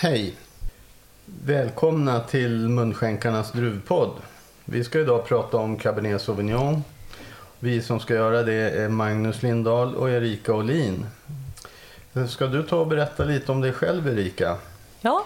Hej! 0.00 0.34
Välkomna 1.24 2.20
till 2.20 2.68
Munskänkarnas 2.68 3.52
druvpodd. 3.52 4.10
Vi 4.64 4.84
ska 4.84 5.00
idag 5.00 5.26
prata 5.26 5.56
om 5.56 5.76
Cabernet 5.76 6.22
Sauvignon. 6.22 6.84
Vi 7.58 7.82
som 7.82 8.00
ska 8.00 8.14
göra 8.14 8.42
det 8.42 8.54
är 8.54 8.88
Magnus 8.88 9.42
Lindahl 9.42 9.94
och 9.94 10.10
Erika 10.10 10.54
Olin. 10.54 11.06
Ska 12.28 12.46
du 12.46 12.62
ta 12.62 12.76
och 12.76 12.86
berätta 12.86 13.24
lite 13.24 13.52
om 13.52 13.60
dig 13.60 13.72
själv 13.72 14.08
Erika? 14.08 14.56
Ja, 15.00 15.24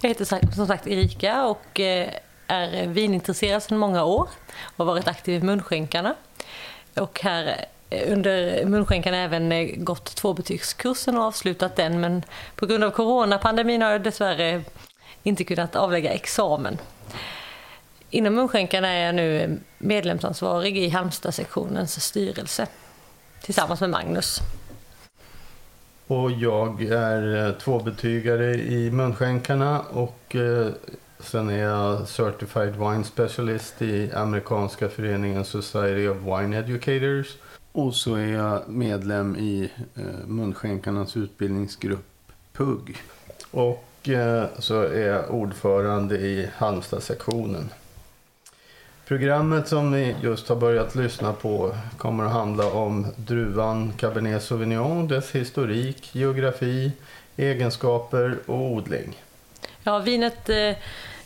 jag 0.00 0.08
heter 0.08 0.52
som 0.54 0.66
sagt 0.66 0.86
Erika 0.86 1.46
och 1.46 1.80
eh, 1.80 2.08
är 2.46 2.86
vinintresserad 2.86 3.62
sedan 3.62 3.78
många 3.78 4.04
år 4.04 4.28
och 4.62 4.86
har 4.86 4.94
varit 4.94 5.08
aktiv 5.08 5.42
i 5.42 5.46
Munskänkarna. 5.46 6.14
Och 6.94 7.20
här 7.20 7.64
Eh, 7.90 8.12
under 8.12 8.64
munskänkan 8.66 9.14
även 9.14 9.52
eh, 9.52 9.76
gått 9.76 10.04
tvåbetygskursen 10.16 11.16
och 11.16 11.22
avslutat 11.22 11.76
den 11.76 12.00
men 12.00 12.22
på 12.56 12.66
grund 12.66 12.84
av 12.84 12.90
coronapandemin 12.90 13.82
har 13.82 13.90
jag 13.90 14.02
dessvärre 14.02 14.62
inte 15.22 15.44
kunnat 15.44 15.76
avlägga 15.76 16.10
examen. 16.12 16.78
Inom 18.10 18.34
munskänkan 18.34 18.84
är 18.84 19.06
jag 19.06 19.14
nu 19.14 19.58
medlemsansvarig 19.78 20.78
i 20.78 20.88
Halmstadsektionens 20.88 22.04
styrelse 22.04 22.66
tillsammans 23.42 23.80
med 23.80 23.90
Magnus. 23.90 24.38
Och 26.06 26.30
jag 26.30 26.82
är 26.82 27.46
eh, 27.46 27.52
tvåbetygare 27.52 28.54
i 28.54 28.90
munskänkarna 28.90 29.80
och 29.80 30.36
sen 31.18 31.50
är 31.50 31.62
jag 31.62 32.08
Certified 32.08 32.76
Wine 32.76 33.04
Specialist 33.04 33.82
i 33.82 34.12
amerikanska 34.12 34.88
föreningen 34.88 35.44
Society 35.44 36.08
of 36.08 36.16
Wine 36.16 36.58
Educators. 36.58 37.36
Och 37.74 37.94
så 37.94 38.14
är 38.14 38.26
jag 38.26 38.68
medlem 38.68 39.36
i 39.36 39.70
eh, 39.96 40.26
munskänkarnas 40.26 41.16
utbildningsgrupp 41.16 42.32
PUG. 42.52 42.96
Och 43.50 44.08
eh, 44.08 44.46
så 44.58 44.82
är 44.82 45.06
jag 45.06 45.30
ordförande 45.30 46.18
i 46.18 46.48
Halmstad-sektionen. 46.56 47.70
Programmet 49.06 49.68
som 49.68 49.90
ni 49.90 50.16
just 50.22 50.48
har 50.48 50.56
börjat 50.56 50.94
lyssna 50.94 51.32
på 51.32 51.76
kommer 51.98 52.24
att 52.24 52.32
handla 52.32 52.72
om 52.72 53.06
druvan 53.16 53.92
Cabernet 53.96 54.42
Sauvignon, 54.42 55.08
dess 55.08 55.30
historik, 55.30 56.14
geografi, 56.14 56.92
egenskaper 57.36 58.38
och 58.46 58.60
odling. 58.60 59.22
Ja, 59.82 59.98
vinet, 59.98 60.48
eh, 60.48 60.56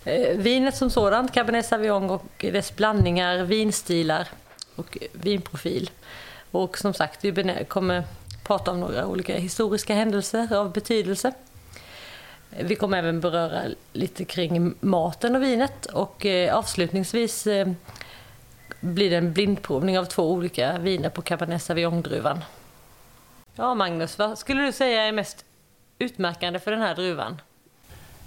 eh 0.04 0.36
vinet 0.36 0.76
som 0.76 0.90
sådant, 0.90 1.34
Cabernet 1.34 1.66
Sauvignon 1.66 2.10
och 2.10 2.44
dess 2.52 2.76
blandningar, 2.76 3.44
vinstilar 3.44 4.28
och 4.74 4.98
vinprofil. 5.12 5.90
Och 6.50 6.78
som 6.78 6.94
sagt, 6.94 7.24
vi 7.24 7.64
kommer 7.68 8.04
prata 8.44 8.70
om 8.70 8.80
några 8.80 9.06
olika 9.06 9.38
historiska 9.38 9.94
händelser 9.94 10.56
av 10.56 10.72
betydelse. 10.72 11.32
Vi 12.50 12.74
kommer 12.74 12.98
även 12.98 13.20
beröra 13.20 13.62
lite 13.92 14.24
kring 14.24 14.74
maten 14.80 15.36
och 15.36 15.42
vinet 15.42 15.86
och 15.86 16.26
eh, 16.26 16.54
avslutningsvis 16.54 17.46
eh, 17.46 17.68
blir 18.80 19.10
det 19.10 19.16
en 19.16 19.32
blindprovning 19.32 19.98
av 19.98 20.04
två 20.04 20.32
olika 20.32 20.78
viner 20.78 21.10
på 21.10 21.22
Cabernet 21.22 21.62
Sauvignon-druvan. 21.62 22.44
Ja, 23.54 23.74
Magnus, 23.74 24.18
vad 24.18 24.38
skulle 24.38 24.62
du 24.62 24.72
säga 24.72 25.02
är 25.02 25.12
mest 25.12 25.44
utmärkande 25.98 26.58
för 26.58 26.70
den 26.70 26.80
här 26.80 26.94
druvan? 26.94 27.40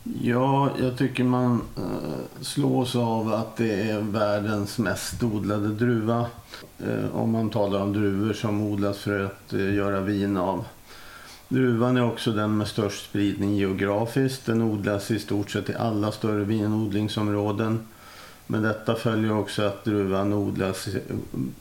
Ja, 0.03 0.69
jag 0.79 0.97
tycker 0.97 1.23
man 1.23 1.61
eh, 1.77 2.41
slås 2.41 2.95
av 2.95 3.33
att 3.33 3.57
det 3.57 3.73
är 3.73 4.01
världens 4.01 4.77
mest 4.77 5.23
odlade 5.23 5.67
druva. 5.67 6.25
Eh, 6.79 7.15
om 7.15 7.31
man 7.31 7.49
talar 7.49 7.81
om 7.81 7.93
druvor 7.93 8.33
som 8.33 8.61
odlas 8.61 8.97
för 8.97 9.19
att 9.19 9.53
eh, 9.53 9.73
göra 9.73 10.01
vin 10.01 10.37
av. 10.37 10.65
Druvan 11.47 11.97
är 11.97 12.05
också 12.05 12.31
den 12.31 12.57
med 12.57 12.67
störst 12.67 13.05
spridning 13.05 13.55
geografiskt. 13.55 14.45
Den 14.45 14.61
odlas 14.61 15.11
i 15.11 15.19
stort 15.19 15.51
sett 15.51 15.69
i 15.69 15.75
alla 15.75 16.11
större 16.11 16.43
vinodlingsområden. 16.43 17.87
Men 18.47 18.61
detta 18.61 18.95
följer 18.95 19.37
också 19.37 19.61
att 19.61 19.83
druvan 19.83 20.33
odlas 20.33 20.87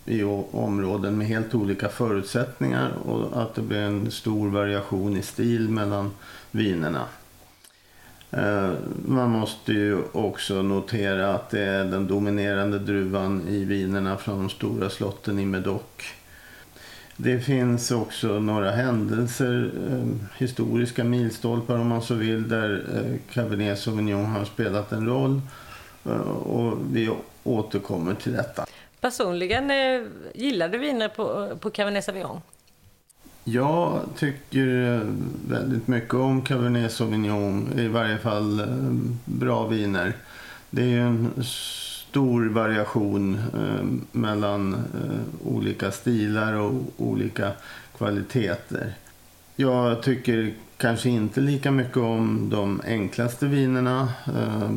i 0.04 0.22
områden 0.50 1.18
med 1.18 1.26
helt 1.26 1.54
olika 1.54 1.88
förutsättningar 1.88 2.90
och 3.04 3.42
att 3.42 3.54
det 3.54 3.62
blir 3.62 3.78
en 3.78 4.10
stor 4.10 4.48
variation 4.48 5.16
i 5.16 5.22
stil 5.22 5.68
mellan 5.68 6.10
vinerna. 6.50 7.04
Eh, 8.30 8.72
man 9.06 9.30
måste 9.30 9.72
ju 9.72 9.98
också 10.12 10.62
notera 10.62 11.34
att 11.34 11.50
det 11.50 11.60
är 11.60 11.84
den 11.84 12.06
dominerande 12.06 12.78
druvan 12.78 13.48
i 13.48 13.64
vinerna 13.64 14.16
från 14.16 14.38
de 14.38 14.50
stora 14.50 14.90
slotten 14.90 15.38
i 15.38 15.46
Medoc 15.46 15.82
det 17.22 17.40
finns 17.40 17.90
också 17.90 18.28
några 18.28 18.70
händelser, 18.70 19.70
eh, 19.90 20.38
historiska 20.38 21.04
milstolpar 21.04 21.78
om 21.78 21.88
man 21.88 22.02
så 22.02 22.14
vill, 22.14 22.48
där 22.48 22.84
eh, 22.94 23.34
Cabernet 23.34 23.78
Sauvignon 23.78 24.24
har 24.24 24.44
spelat 24.44 24.92
en 24.92 25.06
roll. 25.06 25.40
Och 26.44 26.78
vi 26.92 27.10
återkommer 27.44 28.14
till 28.14 28.32
detta. 28.32 28.66
Personligen 29.00 29.68
gillade 29.68 30.06
gillar 30.34 30.68
du 30.68 30.78
viner 30.78 31.08
på, 31.08 31.56
på 31.60 31.70
Cabernet 31.70 32.04
Sauvignon? 32.04 32.40
Jag 33.52 34.00
tycker 34.16 35.00
väldigt 35.48 35.88
mycket 35.88 36.14
om 36.14 36.42
Cabernet 36.42 36.92
Sauvignon, 36.92 37.78
i 37.78 37.88
varje 37.88 38.18
fall 38.18 38.60
eh, 38.60 38.66
bra 39.24 39.66
viner. 39.66 40.12
Det 40.70 40.82
är 40.82 40.86
ju 40.86 41.00
en 41.00 41.44
stor 41.44 42.48
variation 42.48 43.34
eh, 43.34 43.84
mellan 44.12 44.74
eh, 44.74 45.48
olika 45.48 45.90
stilar 45.90 46.54
och 46.54 46.72
olika 46.96 47.52
kvaliteter. 47.98 48.94
Jag 49.56 50.02
tycker 50.02 50.54
kanske 50.76 51.08
inte 51.08 51.40
lika 51.40 51.70
mycket 51.70 51.96
om 51.96 52.50
de 52.50 52.82
enklaste 52.86 53.46
vinerna. 53.46 54.08
Eh, 54.26 54.70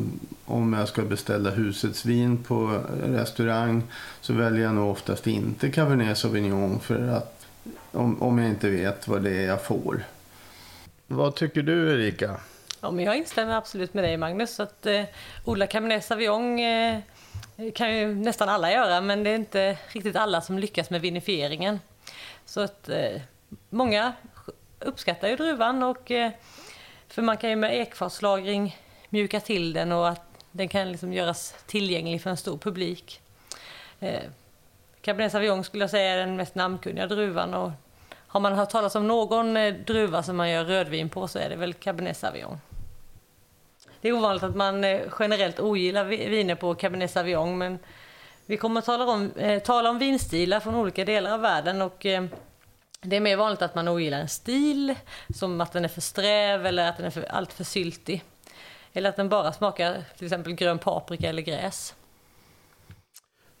om 0.44 0.72
jag 0.72 0.88
ska 0.88 1.02
beställa 1.02 1.50
husets 1.50 2.04
vin 2.04 2.36
på 2.36 2.80
restaurang 3.04 3.82
så 4.20 4.32
väljer 4.32 4.64
jag 4.64 4.74
nog 4.74 4.90
oftast 4.90 5.26
inte 5.26 5.70
Cabernet 5.70 6.18
Sauvignon 6.18 6.80
för 6.80 7.08
att 7.08 7.43
om, 7.92 8.22
om 8.22 8.38
jag 8.38 8.48
inte 8.48 8.68
vet 8.68 9.08
vad 9.08 9.22
det 9.22 9.30
är 9.30 9.46
jag 9.46 9.62
får. 9.62 10.04
Vad 11.06 11.34
tycker 11.34 11.62
du 11.62 11.92
Erika? 11.92 12.40
Ja, 12.80 12.90
men 12.90 13.04
jag 13.04 13.16
instämmer 13.16 13.54
absolut 13.54 13.94
med 13.94 14.04
dig 14.04 14.16
Magnus. 14.16 14.60
Att 14.60 14.86
eh, 14.86 15.04
odla 15.44 15.66
Cabernet 15.66 16.04
Sauvignon 16.04 16.58
eh, 16.58 17.00
kan 17.74 17.96
ju 17.96 18.14
nästan 18.14 18.48
alla 18.48 18.72
göra, 18.72 19.00
men 19.00 19.24
det 19.24 19.30
är 19.30 19.34
inte 19.34 19.78
riktigt 19.88 20.16
alla 20.16 20.40
som 20.40 20.58
lyckas 20.58 20.90
med 20.90 21.00
vinifieringen. 21.00 21.80
Så 22.44 22.60
att 22.60 22.88
eh, 22.88 23.20
många 23.70 24.12
uppskattar 24.78 25.28
ju 25.28 25.36
druvan 25.36 25.82
och 25.82 26.10
eh, 26.10 26.30
för 27.08 27.22
man 27.22 27.36
kan 27.36 27.50
ju 27.50 27.56
med 27.56 27.80
ekfatslagring 27.80 28.78
mjuka 29.08 29.40
till 29.40 29.72
den 29.72 29.92
och 29.92 30.08
att 30.08 30.22
den 30.52 30.68
kan 30.68 30.92
liksom 30.92 31.12
göras 31.12 31.54
tillgänglig 31.66 32.22
för 32.22 32.30
en 32.30 32.36
stor 32.36 32.58
publik. 32.58 33.20
Eh, 34.00 34.22
Cabernet 35.04 35.32
Sauvignon 35.32 35.64
skulle 35.64 35.82
jag 35.82 35.90
säga 35.90 36.12
är 36.12 36.16
den 36.16 36.36
mest 36.36 36.54
namnkunniga 36.54 37.06
druvan 37.06 37.54
och 37.54 37.70
har 38.26 38.40
man 38.40 38.52
hört 38.52 38.70
talas 38.70 38.94
om 38.94 39.08
någon 39.08 39.56
eh, 39.56 39.74
druva 39.74 40.22
som 40.22 40.36
man 40.36 40.50
gör 40.50 40.64
rödvin 40.64 41.08
på 41.08 41.28
så 41.28 41.38
är 41.38 41.48
det 41.48 41.56
väl 41.56 41.74
Cabernet 41.74 42.16
Sauvignon. 42.16 42.58
Det 44.00 44.08
är 44.08 44.12
ovanligt 44.12 44.42
att 44.42 44.56
man 44.56 44.84
eh, 44.84 45.00
generellt 45.18 45.60
ogillar 45.60 46.04
viner 46.04 46.54
på 46.54 46.74
Cabernet 46.74 47.10
Sauvignon 47.10 47.58
men 47.58 47.78
vi 48.46 48.56
kommer 48.56 48.78
att 48.78 48.86
tala 48.86 49.04
om, 49.04 49.32
eh, 49.36 49.62
tala 49.62 49.90
om 49.90 49.98
vinstilar 49.98 50.60
från 50.60 50.74
olika 50.74 51.04
delar 51.04 51.32
av 51.32 51.40
världen 51.40 51.82
och 51.82 52.06
eh, 52.06 52.24
det 53.00 53.16
är 53.16 53.20
mer 53.20 53.36
vanligt 53.36 53.62
att 53.62 53.74
man 53.74 53.88
ogillar 53.88 54.18
en 54.18 54.28
stil, 54.28 54.94
som 55.34 55.60
att 55.60 55.72
den 55.72 55.84
är 55.84 55.88
för 55.88 56.00
sträv 56.00 56.66
eller 56.66 56.88
att 56.88 56.96
den 56.96 57.06
är 57.06 57.10
för, 57.10 57.22
allt 57.22 57.52
för 57.52 57.64
syltig. 57.64 58.24
Eller 58.92 59.08
att 59.08 59.16
den 59.16 59.28
bara 59.28 59.52
smakar 59.52 60.02
till 60.16 60.26
exempel 60.26 60.52
grön 60.52 60.78
paprika 60.78 61.28
eller 61.28 61.42
gräs. 61.42 61.94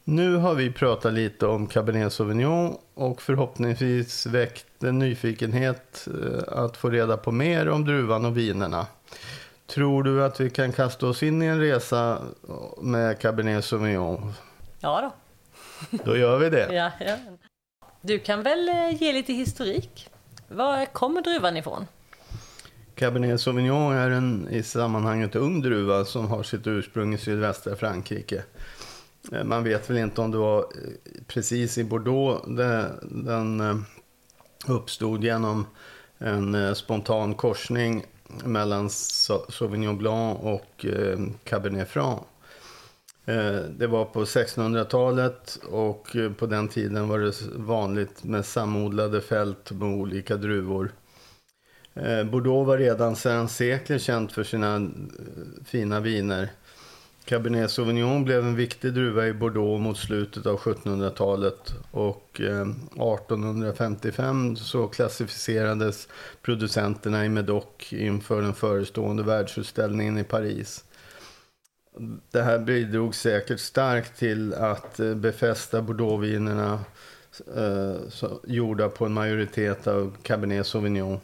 Nu 0.06 0.36
har 0.36 0.54
vi 0.54 0.72
pratat 0.72 1.12
lite 1.12 1.46
om 1.46 1.66
Cabernet 1.66 2.12
Sauvignon 2.12 2.76
och 2.94 3.22
förhoppningsvis 3.22 4.26
väckt 4.26 4.82
en 4.82 4.98
nyfikenhet 4.98 6.08
att 6.48 6.76
få 6.76 6.90
reda 6.90 7.16
på 7.16 7.32
mer 7.32 7.68
om 7.68 7.84
druvan 7.84 8.24
och 8.24 8.38
vinerna. 8.38 8.86
Tror 9.66 10.02
du 10.02 10.24
att 10.24 10.40
vi 10.40 10.50
kan 10.50 10.72
kasta 10.72 11.06
oss 11.06 11.22
in 11.22 11.42
i 11.42 11.46
en 11.46 11.60
resa 11.60 12.22
med 12.82 13.18
Cabernet 13.18 13.64
Sauvignon? 13.64 14.32
Ja 14.80 15.00
då. 15.00 15.98
Då 16.04 16.16
gör 16.16 16.38
vi 16.38 16.50
det. 16.50 16.68
ja, 16.74 16.90
ja. 17.00 17.16
Du 18.00 18.18
kan 18.18 18.42
väl 18.42 18.68
eh, 18.68 19.02
ge 19.02 19.12
lite 19.12 19.32
historik? 19.32 20.08
Var 20.48 20.86
kommer 20.86 21.22
druvan 21.22 21.56
ifrån? 21.56 21.86
Cabernet 22.94 23.40
Sauvignon 23.40 23.92
är 23.92 24.10
en 24.10 24.48
i 24.50 24.62
sammanhanget 24.62 25.36
ung 25.36 25.62
druva 25.62 26.04
som 26.04 26.28
har 26.28 26.42
sitt 26.42 26.66
ursprung 26.66 27.14
i 27.14 27.18
sydvästra 27.18 27.76
Frankrike. 27.76 28.42
Eh, 29.32 29.44
man 29.44 29.64
vet 29.64 29.90
väl 29.90 29.96
inte 29.96 30.20
om 30.20 30.30
det 30.30 30.38
var 30.38 30.58
eh, 30.58 31.22
precis 31.26 31.78
i 31.78 31.84
Bordeaux 31.84 32.44
den 33.10 33.60
eh, 33.60 33.76
uppstod 34.66 35.24
genom 35.24 35.66
en 36.18 36.74
spontan 36.74 37.34
korsning 37.34 38.04
mellan 38.44 38.90
Sauvignon 38.90 39.98
Blanc 39.98 40.38
och 40.42 40.86
Cabernet 41.44 41.88
Franc. 41.88 42.20
Det 43.78 43.86
var 43.86 44.04
på 44.04 44.24
1600-talet 44.24 45.58
och 45.70 46.16
på 46.38 46.46
den 46.46 46.68
tiden 46.68 47.08
var 47.08 47.18
det 47.18 47.32
vanligt 47.56 48.24
med 48.24 48.44
samodlade 48.44 49.20
fält 49.20 49.70
med 49.70 49.88
olika 49.88 50.36
druvor. 50.36 50.92
Bordeaux 52.30 52.66
var 52.66 52.78
redan 52.78 53.16
sedan 53.16 53.48
sekler 53.48 53.98
känt 53.98 54.32
för 54.32 54.44
sina 54.44 54.90
fina 55.64 56.00
viner. 56.00 56.50
Cabernet 57.24 57.70
Sauvignon 57.70 58.24
blev 58.24 58.44
en 58.44 58.56
viktig 58.56 58.92
druva 58.94 59.26
i 59.26 59.32
Bordeaux 59.32 59.82
mot 59.82 59.98
slutet 59.98 60.46
av 60.46 60.58
1700-talet 60.58 61.74
och 61.90 62.40
eh, 62.40 62.60
1855 62.60 64.56
så 64.56 64.86
klassificerades 64.86 66.08
producenterna 66.42 67.24
i 67.24 67.28
Medoc 67.28 67.92
inför 67.92 68.42
den 68.42 68.54
förestående 68.54 69.22
världsutställningen 69.22 70.18
i 70.18 70.24
Paris. 70.24 70.84
Det 72.30 72.42
här 72.42 72.58
bidrog 72.58 73.14
säkert 73.14 73.60
starkt 73.60 74.18
till 74.18 74.54
att 74.54 75.00
eh, 75.00 75.14
befästa 75.14 75.82
Bordeauxvinerna 75.82 76.80
eh, 77.56 77.96
gjorda 78.44 78.88
på 78.88 79.06
en 79.06 79.12
majoritet 79.12 79.86
av 79.86 80.16
Cabernet 80.22 80.66
Sauvignon. 80.66 81.20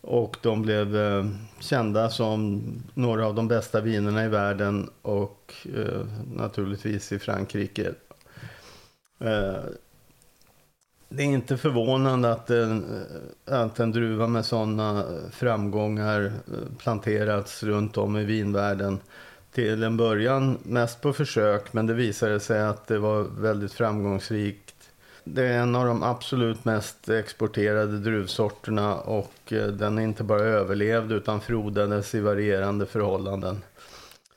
Och 0.00 0.36
de 0.42 0.62
blev 0.62 0.96
eh, 0.96 1.26
kända 1.58 2.10
som 2.10 2.62
några 2.94 3.26
av 3.26 3.34
de 3.34 3.48
bästa 3.48 3.80
vinerna 3.80 4.24
i 4.24 4.28
världen 4.28 4.90
och 5.02 5.54
eh, 5.76 6.06
naturligtvis 6.34 7.12
i 7.12 7.18
Frankrike. 7.18 7.94
Eh, 9.18 9.64
det 11.08 11.22
är 11.22 11.26
inte 11.26 11.56
förvånande 11.56 12.32
att 12.32 12.50
en, 12.50 13.04
att 13.44 13.80
en 13.80 13.92
druva 13.92 14.26
med 14.26 14.44
sådana 14.44 15.04
framgångar 15.30 16.24
eh, 16.24 16.76
planterats 16.78 17.62
runt 17.62 17.96
om 17.96 18.16
i 18.16 18.24
vinvärlden. 18.24 18.98
Till 19.52 19.82
en 19.82 19.96
början 19.96 20.58
mest 20.62 21.00
på 21.00 21.12
försök, 21.12 21.72
men 21.72 21.86
det 21.86 21.94
visade 21.94 22.40
sig 22.40 22.62
att 22.62 22.86
det 22.86 22.98
var 22.98 23.22
väldigt 23.22 23.72
framgångsrikt 23.72 24.69
det 25.34 25.42
är 25.42 25.58
en 25.58 25.76
av 25.76 25.86
de 25.86 26.02
absolut 26.02 26.64
mest 26.64 27.08
exporterade 27.08 27.98
druvsorterna 27.98 28.96
och 28.96 29.52
eh, 29.52 29.66
den 29.66 29.98
inte 29.98 30.24
bara 30.24 30.42
överlevde 30.42 31.14
utan 31.14 31.40
frodades 31.40 32.14
i 32.14 32.20
varierande 32.20 32.86
förhållanden. 32.86 33.62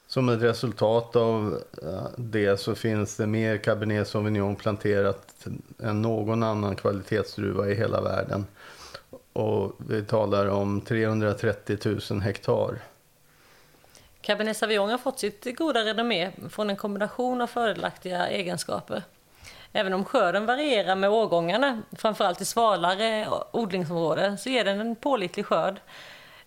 Som 0.08 0.30
ett 0.30 0.42
resultat 0.42 1.16
av 1.16 1.62
eh, 1.84 2.08
det 2.18 2.60
så 2.60 2.76
finns 2.76 3.18
det 3.18 3.28
mer 3.28 3.58
Cabernet 3.58 4.08
Sauvignon 4.08 4.56
planterat 4.56 5.48
än 5.80 6.02
någon 6.02 6.44
annan 6.44 6.76
kvalitetsdruva 6.76 7.70
i 7.70 7.76
hela 7.76 8.02
världen. 8.02 8.46
Och 9.34 9.76
vi 9.78 10.04
talar 10.04 10.48
om 10.48 10.82
330 10.82 11.78
000 12.10 12.22
hektar. 12.22 12.80
Cabernet 14.22 14.58
Sauvignon 14.58 14.90
har 14.90 14.98
fått 14.98 15.20
sitt 15.20 15.58
goda 15.58 15.80
renommé 15.80 16.32
från 16.50 16.70
en 16.70 16.76
kombination 16.76 17.42
av 17.42 17.48
fördelaktiga 17.48 18.28
egenskaper. 18.28 19.04
Även 19.76 19.94
om 19.94 20.06
skörden 20.06 20.46
varierar 20.46 20.96
med 20.96 21.10
årgångarna, 21.10 21.82
framförallt 21.92 22.42
i 22.42 22.46
svalare 22.46 23.28
odlingsområden, 23.52 24.38
så 24.38 24.50
ger 24.50 24.66
den 24.66 24.82
en 24.82 24.96
pålitlig 24.96 25.46
skörd. 25.46 25.80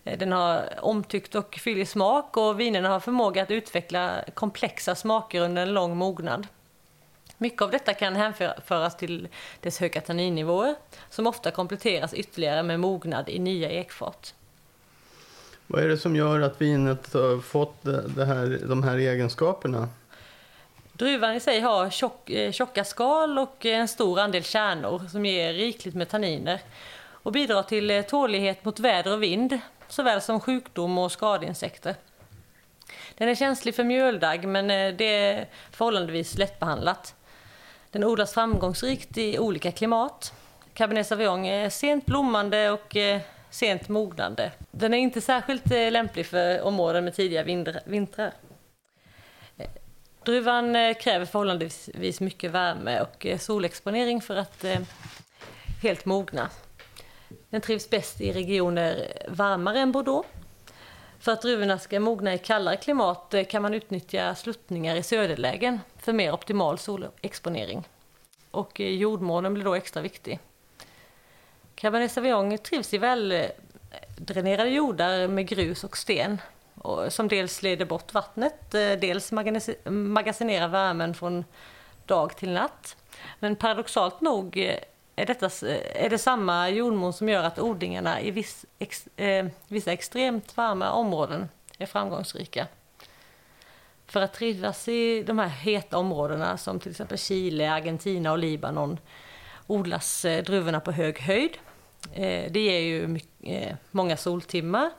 Den 0.03 0.31
har 0.31 0.69
omtyckt 0.81 1.35
och 1.35 1.59
fyllig 1.63 1.87
smak 1.87 2.37
och 2.37 2.59
vinerna 2.59 2.89
har 2.89 2.99
förmåga 2.99 3.43
att 3.43 3.51
utveckla 3.51 4.23
komplexa 4.33 4.95
smaker 4.95 5.41
under 5.41 5.61
en 5.61 5.73
lång 5.73 5.97
mognad. 5.97 6.47
Mycket 7.37 7.61
av 7.61 7.71
detta 7.71 7.93
kan 7.93 8.15
hänföras 8.15 8.97
till 8.97 9.27
dess 9.61 9.79
höga 9.79 10.01
tanninnivåer 10.01 10.75
som 11.09 11.27
ofta 11.27 11.51
kompletteras 11.51 12.13
ytterligare 12.13 12.63
med 12.63 12.79
mognad 12.79 13.29
i 13.29 13.39
nya 13.39 13.69
ekfat. 13.69 14.33
Vad 15.67 15.83
är 15.83 15.87
det 15.87 15.97
som 15.97 16.15
gör 16.15 16.41
att 16.41 16.61
vinet 16.61 17.13
har 17.13 17.41
fått 17.41 17.83
det 18.15 18.25
här, 18.25 18.59
de 18.67 18.83
här 18.83 18.97
egenskaperna? 18.97 19.89
Druvan 20.97 21.35
i 21.35 21.39
sig 21.39 21.59
har 21.59 21.89
tjock, 21.89 22.29
eh, 22.29 22.51
tjocka 22.51 22.83
skal 22.83 23.39
och 23.39 23.65
en 23.65 23.87
stor 23.87 24.19
andel 24.19 24.43
kärnor 24.43 25.01
som 25.11 25.25
ger 25.25 25.53
rikligt 25.53 25.95
med 25.95 26.09
tanniner 26.09 26.61
och 27.09 27.31
bidrar 27.31 27.63
till 27.63 27.91
eh, 27.91 28.01
tålighet 28.01 28.65
mot 28.65 28.79
väder 28.79 29.13
och 29.13 29.23
vind 29.23 29.59
såväl 29.87 30.21
som 30.21 30.39
sjukdom 30.39 30.97
och 30.97 31.11
skadeinsekter. 31.11 31.95
Den 33.17 33.29
är 33.29 33.35
känslig 33.35 33.75
för 33.75 33.83
mjöldagg 33.83 34.47
men 34.47 34.71
eh, 34.71 34.93
det 34.93 35.15
är 35.15 35.47
förhållandevis 35.71 36.37
lättbehandlat. 36.37 37.15
Den 37.91 38.03
odlas 38.03 38.33
framgångsrikt 38.33 39.17
i 39.17 39.39
olika 39.39 39.71
klimat. 39.71 40.33
Cabernet 40.73 41.07
Sauvignon 41.07 41.45
är 41.45 41.69
sent 41.69 42.05
blommande 42.05 42.71
och 42.71 42.95
sent 43.49 43.89
mognande. 43.89 44.51
Den 44.71 44.93
är 44.93 44.97
inte 44.97 45.21
särskilt 45.21 45.69
lämplig 45.69 46.25
för 46.25 46.61
områden 46.61 47.03
med 47.03 47.15
tidiga 47.15 47.43
vintrar. 47.85 48.33
Druvan 50.27 50.75
eh, 50.75 50.93
kräver 50.93 51.25
förhållandevis 51.25 52.21
mycket 52.21 52.51
värme 52.51 53.01
och 53.01 53.25
eh, 53.25 53.37
solexponering 53.37 54.21
för 54.21 54.35
att 54.35 54.63
eh, 54.63 54.79
helt 55.81 56.05
mogna. 56.05 56.49
Den 57.49 57.61
trivs 57.61 57.89
bäst 57.89 58.21
i 58.21 58.33
regioner 58.33 59.13
varmare 59.27 59.79
än 59.79 59.91
Bordeaux. 59.91 60.29
För 61.19 61.31
att 61.31 61.41
druvorna 61.41 61.79
ska 61.79 61.99
mogna 61.99 62.33
i 62.33 62.37
kallare 62.37 62.77
klimat 62.77 63.35
kan 63.49 63.61
man 63.61 63.73
utnyttja 63.73 64.35
sluttningar 64.35 64.95
i 64.95 65.03
söderlägen 65.03 65.79
för 65.97 66.13
mer 66.13 66.31
optimal 66.31 66.77
solexponering. 66.77 67.87
Och 68.51 68.79
jordmånen 68.79 69.53
blir 69.53 69.63
då 69.63 69.75
extra 69.75 70.01
viktig. 70.01 70.39
Cabernet 71.75 72.11
Sauvignon 72.11 72.57
trivs 72.57 72.93
i 72.93 72.97
väldränerade 72.97 74.69
jordar 74.69 75.27
med 75.27 75.47
grus 75.47 75.83
och 75.83 75.97
sten 75.97 76.37
som 77.09 77.27
dels 77.27 77.61
leder 77.61 77.85
bort 77.85 78.13
vattnet, 78.13 78.73
eh, 78.73 78.91
dels 78.91 79.31
magasinerar 79.85 80.67
värmen 80.67 81.13
från 81.13 81.45
dag 82.07 82.37
till 82.37 82.49
natt. 82.49 82.95
Men 83.39 83.55
paradoxalt 83.55 84.21
nog 84.21 84.57
eh, 84.57 84.79
är, 85.15 85.25
detta, 85.25 85.45
eh, 85.45 86.05
är 86.05 86.09
det 86.09 86.17
samma 86.17 86.69
jordmån 86.69 87.13
som 87.13 87.29
gör 87.29 87.43
att 87.43 87.59
odlingarna 87.59 88.21
i 88.21 88.31
viss, 88.31 88.65
ex, 88.79 89.07
eh, 89.07 89.45
vissa 89.67 89.91
extremt 89.91 90.57
varma 90.57 90.91
områden 90.91 91.49
är 91.77 91.85
framgångsrika. 91.85 92.67
För 94.07 94.21
att 94.21 94.33
trivas 94.33 94.87
i 94.87 95.23
de 95.23 95.39
här 95.39 95.47
heta 95.47 95.97
områdena 95.97 96.57
som 96.57 96.79
till 96.79 96.91
exempel 96.91 97.17
Chile, 97.17 97.71
Argentina 97.71 98.31
och 98.31 98.37
Libanon 98.37 98.99
odlas 99.67 100.21
druvorna 100.21 100.79
på 100.79 100.91
hög 100.91 101.19
höjd. 101.19 101.57
Det 102.49 102.59
ger 102.59 102.79
ju 102.79 103.07
mycket, 103.07 103.77
många 103.91 104.17
soltimmar 104.17 104.91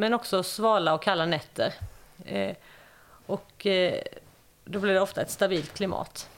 men 0.00 0.14
också 0.14 0.42
svala 0.42 0.94
och 0.94 1.02
kalla 1.02 1.26
nätter. 1.26 1.74
Eh, 2.24 2.56
och 3.26 3.66
eh, 3.66 3.94
då 4.64 4.80
blir 4.80 4.94
det 4.94 5.00
ofta 5.00 5.22
ett 5.22 5.30
stabilt 5.30 5.74
klimat. 5.74 6.28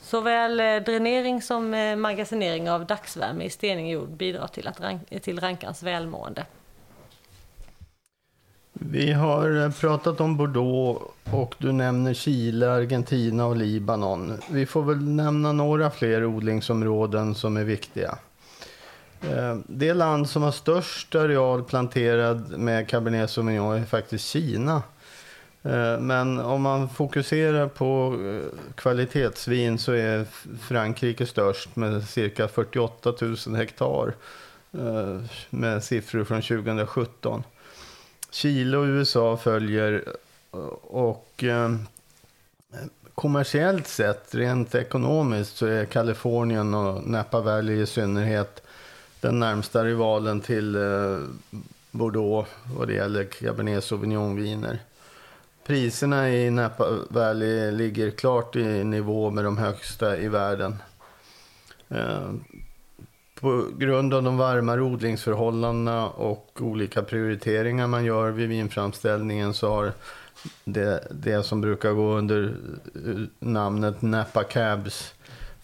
Såväl 0.00 0.60
eh, 0.60 0.76
dränering 0.76 1.42
som 1.42 1.74
eh, 1.74 1.96
magasinering 1.96 2.70
av 2.70 2.86
dagsvärme 2.86 3.44
i 3.44 3.50
stenig 3.50 3.92
jord 3.92 4.08
bidrar 4.08 4.46
till, 4.46 4.68
att 4.68 4.80
rank 4.80 5.22
till 5.22 5.40
rankans 5.40 5.82
välmående. 5.82 6.46
Vi 8.72 9.12
har 9.12 9.64
eh, 9.64 9.70
pratat 9.70 10.20
om 10.20 10.36
Bordeaux 10.36 11.04
och 11.32 11.54
du 11.58 11.72
nämner 11.72 12.14
Chile, 12.14 12.70
Argentina 12.70 13.46
och 13.46 13.56
Libanon. 13.56 14.40
Vi 14.50 14.66
får 14.66 14.82
väl 14.82 15.08
nämna 15.08 15.52
några 15.52 15.90
fler 15.90 16.24
odlingsområden 16.24 17.34
som 17.34 17.56
är 17.56 17.64
viktiga. 17.64 18.18
Eh, 19.30 19.58
det 19.66 19.94
land 19.94 20.28
som 20.28 20.42
har 20.42 20.52
störst 20.52 21.14
areal 21.14 21.64
planterad 21.64 22.58
med 22.58 22.88
Cabernet 22.88 23.30
Sauvignon 23.30 23.76
är 23.76 23.84
faktiskt 23.84 24.28
Kina. 24.28 24.82
Eh, 25.62 26.00
men 26.00 26.40
om 26.40 26.62
man 26.62 26.88
fokuserar 26.88 27.68
på 27.68 28.18
eh, 28.24 28.58
kvalitetsvin 28.74 29.78
så 29.78 29.92
är 29.92 30.24
Frankrike 30.60 31.26
störst 31.26 31.76
med 31.76 32.08
cirka 32.08 32.48
48 32.48 33.12
000 33.20 33.56
hektar 33.56 34.14
med 35.50 35.84
siffror 35.84 36.24
från 36.24 36.42
2017. 36.42 37.42
Chile 38.30 38.76
och 38.76 38.84
USA 38.84 39.36
följer 39.36 40.04
och 40.82 41.44
kommersiellt 43.14 43.86
sett, 43.86 44.34
rent 44.34 44.74
ekonomiskt, 44.74 45.56
så 45.56 45.66
är 45.66 45.84
Kalifornien 45.84 46.74
och 46.74 47.06
Napa 47.06 47.40
Valley 47.40 47.80
i 47.82 47.86
synnerhet 47.86 48.65
den 49.20 49.38
närmsta 49.38 49.84
rivalen 49.84 50.40
till 50.40 50.74
eh, 50.74 51.18
Bordeaux 51.90 52.48
vad 52.76 52.88
det 52.88 52.94
gäller 52.94 53.24
Cabernet 53.24 53.84
Sauvignon-viner. 53.84 54.78
Priserna 55.66 56.30
i 56.30 56.50
Napa 56.50 56.86
Valley 57.08 57.70
ligger 57.70 58.10
klart 58.10 58.56
i 58.56 58.84
nivå 58.84 59.30
med 59.30 59.44
de 59.44 59.58
högsta 59.58 60.16
i 60.16 60.28
världen. 60.28 60.76
Eh, 61.88 62.30
på 63.40 63.66
grund 63.78 64.14
av 64.14 64.22
de 64.22 64.36
varmare 64.36 64.82
odlingsförhållandena 64.82 66.08
och 66.08 66.58
olika 66.60 67.02
prioriteringar 67.02 67.86
man 67.86 68.04
gör 68.04 68.30
vid 68.30 68.48
vinframställningen 68.48 69.54
så 69.54 69.70
har 69.70 69.92
det, 70.64 71.08
det 71.10 71.42
som 71.42 71.60
brukar 71.60 71.92
gå 71.92 72.14
under 72.14 72.56
eh, 72.94 73.22
namnet 73.38 74.02
Napa 74.02 74.44
Cabs 74.44 75.14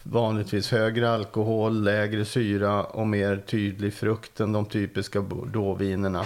vanligtvis 0.03 0.71
högre 0.71 1.09
alkohol, 1.09 1.83
lägre 1.83 2.25
syra 2.25 2.83
och 2.83 3.07
mer 3.07 3.37
tydlig 3.37 3.93
frukt 3.93 4.39
än 4.39 4.51
de 4.51 4.65
typiska 4.65 5.21
bordeauxvinerna. 5.21 6.21
Eh, 6.21 6.25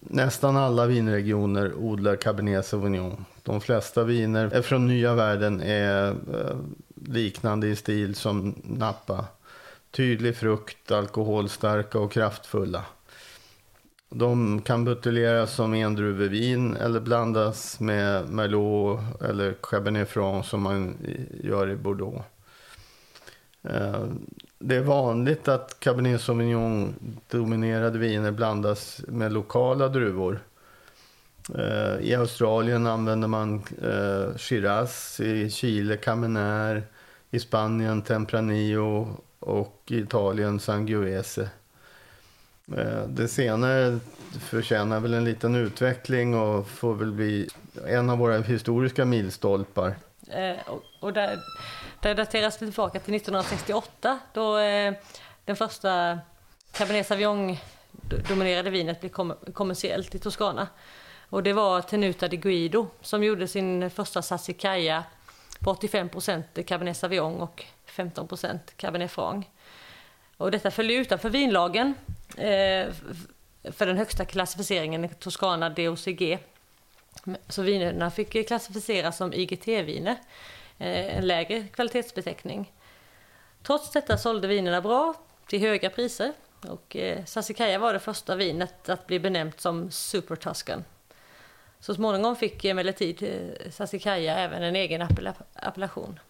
nästan 0.00 0.56
alla 0.56 0.86
vinregioner 0.86 1.74
odlar 1.74 2.16
Cabernet 2.16 2.66
Sauvignon. 2.66 3.24
De 3.42 3.60
flesta 3.60 4.04
viner 4.04 4.62
från 4.62 4.86
nya 4.86 5.14
världen 5.14 5.60
är 5.62 6.08
eh, 6.10 6.56
liknande 6.94 7.68
i 7.68 7.76
stil 7.76 8.14
som 8.14 8.54
Napa. 8.64 9.24
tydlig 9.90 10.36
frukt, 10.36 10.90
alkoholstarka 10.90 11.98
och 11.98 12.12
kraftfulla. 12.12 12.84
De 14.08 14.62
kan 14.62 14.84
buteljeras 14.84 15.54
som 15.54 15.74
endruvevin 15.74 16.76
eller 16.76 17.00
blandas 17.00 17.80
med 17.80 18.28
Merlot 18.30 19.00
eller 19.22 19.54
Cabernet 19.62 20.08
Franc 20.08 20.48
som 20.48 20.62
man 20.62 20.96
gör 21.42 21.70
i 21.70 21.76
Bordeaux. 21.76 22.24
Eh, 23.62 24.04
det 24.58 24.76
är 24.76 24.82
vanligt 24.82 25.48
att 25.48 25.80
Cabernet 25.80 26.20
Sauvignon-dominerade 26.20 27.98
viner 27.98 28.30
blandas 28.30 29.00
med 29.08 29.32
lokala 29.32 29.88
druvor. 29.88 30.40
Eh, 31.54 32.00
I 32.00 32.14
Australien 32.14 32.86
använder 32.86 33.28
man 33.28 33.62
eh, 33.82 34.36
Shiraz, 34.36 35.20
i 35.20 35.50
Chile 35.50 35.96
Cabernet, 35.96 36.84
i 37.30 37.40
Spanien 37.40 38.02
Tempranillo 38.02 39.08
och 39.40 39.82
i 39.86 39.98
Italien 39.98 40.60
Sangiovese. 40.60 41.50
Eh, 42.74 43.02
det 43.08 43.28
senare 43.28 43.98
förtjänar 44.40 45.00
väl 45.00 45.14
en 45.14 45.24
liten 45.24 45.54
utveckling 45.54 46.34
och 46.34 46.68
får 46.68 46.94
väl 46.94 47.12
bli 47.12 47.48
en 47.86 48.10
av 48.10 48.18
våra 48.18 48.38
historiska 48.38 49.04
milstolpar. 49.04 49.96
Eh, 50.28 50.56
och 51.00 51.12
där, 51.12 51.38
det 52.00 52.14
dateras 52.14 52.58
tillbaka 52.58 53.00
till 53.00 53.14
1968 53.14 54.18
då 54.32 54.58
eh, 54.58 54.94
den 55.44 55.56
första 55.56 56.18
Cabernet 56.72 57.06
Sauvignon 57.06 57.56
dominerade 58.28 58.70
vinet 58.70 59.00
blev 59.00 59.10
kommersiellt 59.52 60.14
i 60.14 60.18
Toscana. 60.18 60.68
Och 61.28 61.42
det 61.42 61.52
var 61.52 61.80
Tenuta 61.80 62.28
de 62.28 62.36
Guido 62.36 62.86
som 63.00 63.24
gjorde 63.24 63.48
sin 63.48 63.90
första 63.90 64.22
Sassicaia 64.22 65.04
på 65.60 65.74
85% 65.74 66.62
Cabernet 66.62 66.96
Sauvignon 66.96 67.40
och 67.40 67.64
15% 67.86 68.58
Cabernet 68.76 69.10
Franc. 69.10 69.44
Och 70.36 70.50
detta 70.50 70.70
följde 70.70 70.94
utanför 70.94 71.30
vinlagen 71.30 71.94
Eh, 72.36 72.92
för 73.62 73.86
den 73.86 73.96
högsta 73.96 74.24
klassificeringen 74.24 75.08
Toscana 75.08 75.70
DOCG. 75.70 76.38
Så 77.48 77.62
vinerna 77.62 78.10
fick 78.10 78.46
klassificeras 78.46 79.16
som 79.16 79.32
IGT-viner. 79.32 80.16
Eh, 80.78 81.16
en 81.16 81.26
lägre 81.26 81.62
kvalitetsbeteckning. 81.62 82.72
Trots 83.62 83.90
detta 83.90 84.18
sålde 84.18 84.48
vinerna 84.48 84.80
bra 84.80 85.14
till 85.46 85.60
höga 85.60 85.90
priser 85.90 86.32
och 86.68 86.96
eh, 86.96 87.24
Sassicaia 87.24 87.78
var 87.78 87.92
det 87.92 88.00
första 88.00 88.36
vinet 88.36 88.88
att 88.88 89.06
bli 89.06 89.20
benämnt 89.20 89.60
som 89.60 89.90
Super 89.90 90.36
Tuscan. 90.36 90.84
Så 91.80 91.94
småningom 91.94 92.36
fick 92.36 92.64
emellertid 92.64 93.28
Sassicaia 93.70 94.38
även 94.38 94.62
en 94.62 94.76
egen 94.76 95.08
appellation. 95.54 96.20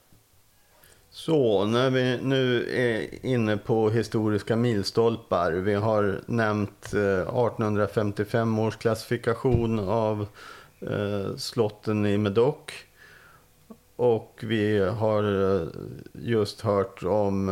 Så, 1.16 1.64
när 1.64 1.90
vi 1.90 2.18
nu 2.23 2.68
är 2.70 3.26
inne 3.26 3.56
på 3.56 3.90
historiska 3.90 4.56
milstolpar. 4.56 5.52
Vi 5.52 5.75
har 5.75 6.20
nämnt 6.26 6.94
eh, 6.94 7.20
1855 7.20 8.58
års 8.58 8.76
klassifikation 8.76 9.78
av 9.78 10.26
eh, 10.80 11.37
slotten 11.37 12.06
i 12.06 12.18
Medoc. 12.18 12.56
Och 13.96 14.40
vi 14.42 14.78
har 14.78 15.54
eh, 15.54 15.68
just 16.12 16.61
hört 16.61 17.02
om 17.02 17.49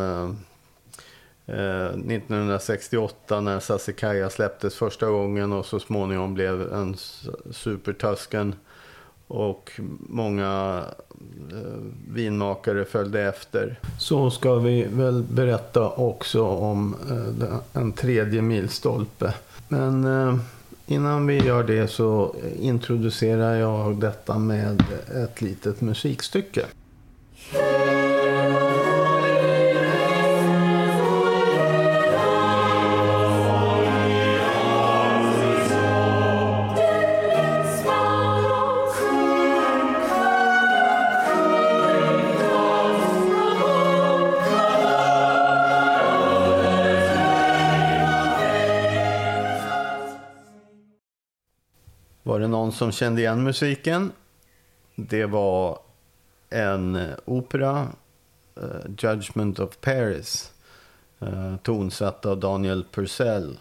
1968 1.47 3.41
när 3.41 3.59
Sassikaia 3.59 4.29
släpptes 4.29 4.75
första 4.75 5.09
gången 5.09 5.53
och 5.53 5.65
så 5.65 5.79
småningom 5.79 6.33
blev 6.33 6.73
en 6.73 6.95
supertusken. 7.51 8.55
Och 9.27 9.71
många 10.09 10.83
eh, 11.51 11.81
vinmakare 12.07 12.85
följde 12.85 13.21
efter. 13.21 13.79
Så 13.99 14.31
ska 14.31 14.55
vi 14.55 14.83
väl 14.83 15.23
berätta 15.23 15.89
också 15.89 16.43
om 16.43 16.95
eh, 17.41 17.81
en 17.81 17.91
tredje 17.91 18.41
milstolpe. 18.41 19.33
Men 19.67 20.03
eh, 20.03 20.37
Innan 20.87 21.27
vi 21.27 21.37
gör 21.39 21.63
det 21.63 21.87
så 21.87 22.35
introducerar 22.59 23.55
jag 23.55 23.99
detta 23.99 24.37
med 24.37 24.83
ett 25.25 25.41
litet 25.41 25.81
musikstycke. 25.81 26.65
Någon 52.65 52.71
som 52.71 52.91
kände 52.91 53.21
igen 53.21 53.43
musiken? 53.43 54.11
Det 54.95 55.25
var 55.25 55.79
en 56.49 56.95
eh, 56.95 57.15
opera, 57.25 57.87
uh, 58.61 58.91
Judgment 58.97 59.59
of 59.59 59.81
Paris, 59.81 60.51
uh, 61.21 61.57
tonsatt 61.57 62.25
av 62.25 62.39
Daniel 62.39 62.85
Purcell. 62.91 63.59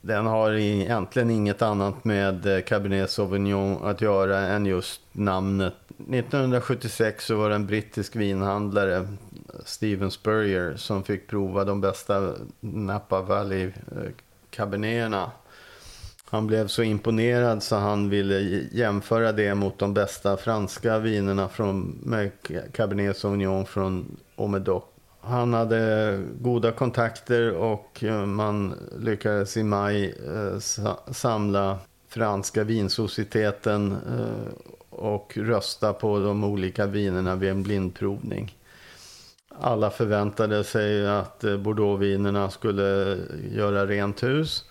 Den 0.00 0.26
har 0.26 0.52
egentligen 0.52 1.30
inget 1.30 1.62
annat 1.62 2.04
med 2.04 2.66
Cabernet 2.66 3.10
Sauvignon 3.10 3.84
att 3.84 4.00
göra 4.00 4.38
än 4.38 4.66
just 4.66 5.00
namnet. 5.12 5.74
1976 5.88 7.26
så 7.26 7.36
var 7.36 7.48
det 7.48 7.54
en 7.54 7.66
brittisk 7.66 8.16
vinhandlare, 8.16 9.08
Steven 9.64 10.10
Spurrier, 10.10 10.76
som 10.76 11.04
fick 11.04 11.28
prova 11.28 11.64
de 11.64 11.80
bästa 11.80 12.34
Napa 12.60 13.20
Valley 13.20 13.72
Caberneterna. 14.50 15.30
Han 16.30 16.46
blev 16.46 16.66
så 16.66 16.82
imponerad 16.82 17.62
så 17.62 17.76
han 17.76 18.10
ville 18.10 18.40
jämföra 18.72 19.32
det 19.32 19.54
mot 19.54 19.78
de 19.78 19.94
bästa 19.94 20.36
franska 20.36 20.98
vinerna 20.98 21.48
från, 21.48 21.98
med 22.02 22.30
Cabernet 22.72 23.16
Sauvignon 23.16 23.66
från 23.66 24.16
Omedoc. 24.36 24.84
Han 25.20 25.54
hade 25.54 26.22
goda 26.40 26.72
kontakter 26.72 27.52
och 27.52 28.04
eh, 28.04 28.26
man 28.26 28.74
lyckades 28.98 29.56
i 29.56 29.62
maj 29.62 30.14
eh, 30.26 30.58
samla 31.12 31.78
franska 32.08 32.64
vinsocieteten 32.64 33.92
eh, 33.92 34.54
och 34.90 35.36
rösta 35.36 35.92
på 35.92 36.18
de 36.18 36.44
olika 36.44 36.86
vinerna 36.86 37.36
vid 37.36 37.50
en 37.50 37.62
blindprovning. 37.62 38.56
Alla 39.60 39.90
förväntade 39.90 40.64
sig 40.64 41.08
att 41.08 41.44
Bordeauxvinerna 41.58 42.50
skulle 42.50 43.18
göra 43.52 43.86
rent 43.86 44.22
hus. 44.22 44.64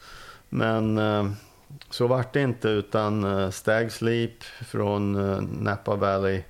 Men 0.50 1.00
så 1.90 2.08
vart 2.08 2.34
det 2.34 2.42
inte 2.42 2.70
utan 2.70 3.24
eh, 3.24 3.50
Stag 3.50 3.92
Sleep 3.92 4.44
från 4.44 5.16
eh, 5.16 5.42
Napa 5.42 5.96
Valley 5.96 6.44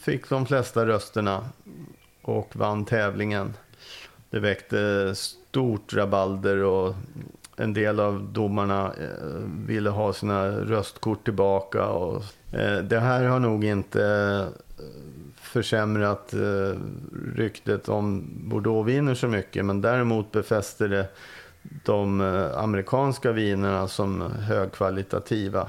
fick 0.00 0.28
de 0.28 0.46
flesta 0.46 0.86
rösterna 0.86 1.48
och 2.22 2.56
vann 2.56 2.84
tävlingen. 2.84 3.54
Det 4.30 4.40
väckte 4.40 5.14
stort 5.14 5.94
rabalder 5.94 6.62
och 6.62 6.94
en 7.56 7.72
del 7.72 8.00
av 8.00 8.32
domarna 8.32 8.86
eh, 8.86 9.48
ville 9.66 9.90
ha 9.90 10.12
sina 10.12 10.50
röstkort 10.50 11.24
tillbaka. 11.24 11.86
Och, 11.86 12.22
det 12.84 13.00
här 13.00 13.24
har 13.24 13.38
nog 13.38 13.64
inte 13.64 14.48
försämrat 15.36 16.34
ryktet 17.34 17.88
om 17.88 18.30
Bordeaux 18.50 18.88
vinner 18.88 19.14
så 19.14 19.28
mycket 19.28 19.64
men 19.64 19.80
däremot 19.80 20.32
befäster 20.32 20.88
det 20.88 21.08
de 21.84 22.20
eh, 22.20 22.58
amerikanska 22.58 23.32
vinerna 23.32 23.88
som 23.88 24.32
högkvalitativa. 24.32 25.68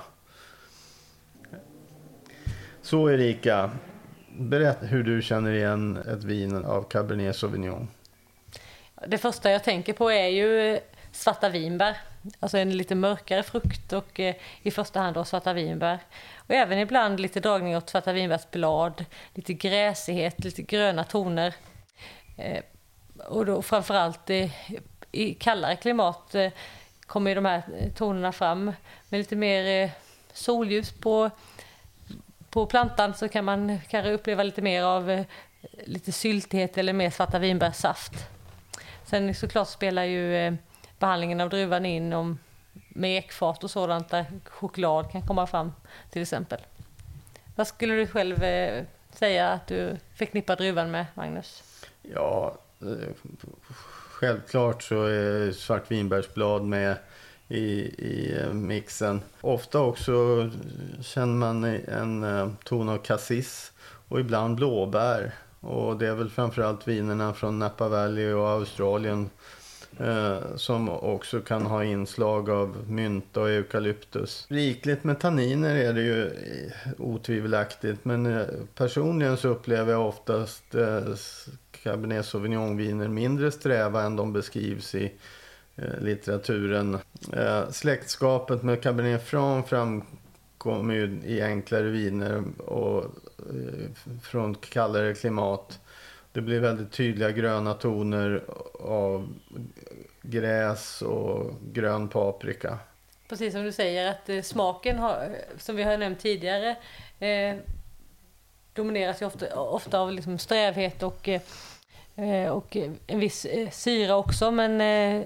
Så 2.81 3.09
Erika, 3.09 3.71
berätta 4.37 4.85
hur 4.85 5.03
du 5.03 5.21
känner 5.21 5.51
igen 5.51 5.97
ett 5.97 6.23
vin 6.23 6.65
av 6.65 6.83
Cabernet 6.83 7.35
Sauvignon. 7.35 7.87
Det 9.07 9.17
första 9.17 9.51
jag 9.51 9.63
tänker 9.63 9.93
på 9.93 10.11
är 10.11 10.27
ju 10.27 10.79
svarta 11.11 11.49
vinbär. 11.49 11.97
Alltså 12.39 12.57
en 12.57 12.77
lite 12.77 12.95
mörkare 12.95 13.43
frukt 13.43 13.93
och 13.93 14.19
eh, 14.19 14.35
i 14.61 14.71
första 14.71 14.99
hand 14.99 15.15
då 15.15 15.23
svarta 15.23 15.53
vinbär. 15.53 15.99
Och 16.37 16.51
även 16.51 16.79
ibland 16.79 17.19
lite 17.19 17.39
dragning 17.39 17.77
åt 17.77 17.89
svarta 17.89 18.13
vinbärsblad, 18.13 19.05
lite 19.33 19.53
gräsighet, 19.53 20.43
lite 20.43 20.61
gröna 20.61 21.03
toner. 21.03 21.55
Eh, 22.37 22.63
och 23.27 23.45
då 23.45 23.61
framförallt 23.61 24.29
i 25.15 25.33
kallare 25.33 25.75
klimat 25.75 26.35
eh, 26.35 26.51
kommer 27.05 27.31
ju 27.31 27.35
de 27.35 27.45
här 27.45 27.63
eh, 27.79 27.91
tonerna 27.91 28.31
fram. 28.31 28.65
Med 29.09 29.17
lite 29.17 29.35
mer 29.35 29.83
eh, 29.83 29.89
solljus 30.33 30.91
på, 30.91 31.29
på 32.49 32.65
plantan 32.65 33.13
så 33.13 33.29
kan 33.29 33.45
man 33.45 33.79
kanske 33.89 34.11
uppleva 34.11 34.43
lite 34.43 34.61
mer 34.61 34.83
av 34.83 35.25
lite 35.83 36.11
syltighet 36.11 36.77
eller 36.77 36.93
mer 36.93 37.09
svarta 37.09 37.39
vinbärssaft. 37.39 38.13
Sen 39.05 39.35
såklart 39.35 39.67
spelar 39.67 40.03
ju 40.03 40.57
behandlingen 40.99 41.41
av 41.41 41.49
druvan 41.49 41.85
in 41.85 42.13
om 42.13 42.39
med 42.73 43.17
ekfat 43.17 43.63
och 43.63 43.71
sådant 43.71 44.09
där 44.09 44.25
choklad 44.45 45.11
kan 45.11 45.27
komma 45.27 45.47
fram 45.47 45.73
till 46.09 46.21
exempel. 46.21 46.59
Vad 47.55 47.67
skulle 47.67 47.93
du 47.93 48.07
själv 48.07 48.39
säga 49.09 49.49
att 49.49 49.67
du 49.67 49.97
förknippar 50.15 50.55
druvan 50.55 50.91
med, 50.91 51.05
Magnus? 51.13 51.63
Ja, 52.01 52.57
Eh, 52.81 53.09
självklart 54.09 54.83
så 54.83 55.03
är 55.03 55.51
svartvinbärsblad 55.51 56.63
med 56.63 56.97
i, 57.47 57.59
i 57.59 58.37
eh, 58.41 58.53
mixen. 58.53 59.21
Ofta 59.41 59.79
också 59.79 60.49
känner 61.01 61.33
man 61.33 61.63
en 61.63 62.23
eh, 62.23 62.49
ton 62.63 62.89
av 62.89 62.97
cassis 62.97 63.71
och 64.07 64.19
ibland 64.19 64.55
blåbär. 64.55 65.33
Och 65.59 65.97
det 65.97 66.07
är 66.07 66.15
väl 66.15 66.29
framförallt 66.29 66.87
vinerna 66.87 67.33
från 67.33 67.59
Napa 67.59 67.89
Valley 67.89 68.33
och 68.33 68.49
Australien 68.49 69.29
eh, 69.99 70.55
som 70.55 70.89
också 70.89 71.41
kan 71.41 71.65
ha 71.65 71.83
inslag 71.83 72.49
av 72.49 72.77
mynta 72.87 73.41
och 73.41 73.49
eukalyptus. 73.49 74.45
Rikligt 74.49 75.03
med 75.03 75.19
tanniner 75.19 75.75
är 75.75 75.93
det 75.93 76.01
ju 76.01 76.25
eh, 76.25 76.91
otvivelaktigt 76.97 78.05
men 78.05 78.25
eh, 78.25 78.45
personligen 78.75 79.37
så 79.37 79.47
upplever 79.47 79.91
jag 79.91 80.07
oftast 80.07 80.75
eh, 80.75 81.01
Cabernet 81.71 82.25
Sauvignon-viner 82.25 83.07
mindre 83.07 83.51
sträva 83.51 84.03
än 84.03 84.15
de 84.15 84.33
beskrivs 84.33 84.95
i 84.95 85.13
eh, 85.75 85.99
litteraturen. 86.01 86.97
Eh, 87.33 87.69
släktskapet 87.69 88.63
med 88.63 88.81
Cabernet 88.81 89.23
Franc 89.23 89.65
framkommer 89.67 90.93
ju 90.93 91.19
i 91.25 91.41
enklare 91.41 91.89
viner 91.89 92.43
och 92.57 93.05
från 94.21 94.55
kallare 94.55 95.13
klimat. 95.13 95.79
Det 96.31 96.41
blir 96.41 96.59
väldigt 96.59 96.91
tydliga 96.91 97.31
gröna 97.31 97.73
toner 97.73 98.43
av 98.79 99.27
gräs 100.29 101.01
och 101.01 101.53
grön 101.73 102.07
paprika. 102.07 102.79
Precis 103.29 103.53
som 103.53 103.63
du 103.63 103.71
säger 103.71 104.11
att 104.11 104.29
eh, 104.29 104.41
smaken 104.41 104.99
har, 104.99 105.29
som 105.57 105.75
vi 105.75 105.83
har 105.83 105.97
nämnt 105.97 106.19
tidigare 106.19 106.75
eh, 107.19 107.55
domineras 108.73 109.21
ju 109.21 109.25
ofta, 109.25 109.59
ofta 109.59 109.99
av 109.99 110.11
liksom 110.11 110.37
strävhet 110.37 111.03
och, 111.03 111.29
eh, 112.15 112.49
och 112.49 112.77
en 113.07 113.19
viss 113.19 113.45
eh, 113.45 113.69
syra 113.69 114.15
också 114.15 114.51
men 114.51 114.81
eh, 114.81 115.25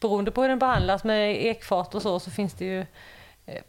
beroende 0.00 0.30
på 0.30 0.42
hur 0.42 0.48
den 0.48 0.58
behandlas 0.58 1.04
med 1.04 1.46
ekfat 1.46 1.94
och 1.94 2.02
så 2.02 2.20
så 2.20 2.30
finns 2.30 2.54
det 2.54 2.64
ju 2.64 2.86
eh, 3.46 3.62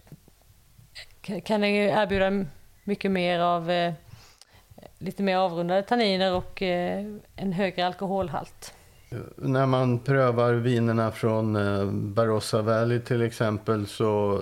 kan 1.41 1.61
den 1.61 1.73
ju 1.73 1.83
erbjuda 1.83 2.45
mycket 2.83 3.11
mer 3.11 3.39
av 3.39 3.71
eh, 3.71 3.93
lite 4.97 5.23
mer 5.23 5.37
avrundade 5.37 5.83
tanniner 5.83 6.33
och 6.33 6.61
eh, 6.61 7.05
en 7.35 7.53
högre 7.53 7.85
alkoholhalt. 7.85 8.73
När 9.35 9.65
man 9.65 9.99
prövar 9.99 10.53
vinerna 10.53 11.11
från 11.11 11.55
eh, 11.55 11.85
Barossa 11.91 12.61
Valley 12.61 12.99
till 12.99 13.21
exempel 13.21 13.87
så 13.87 14.41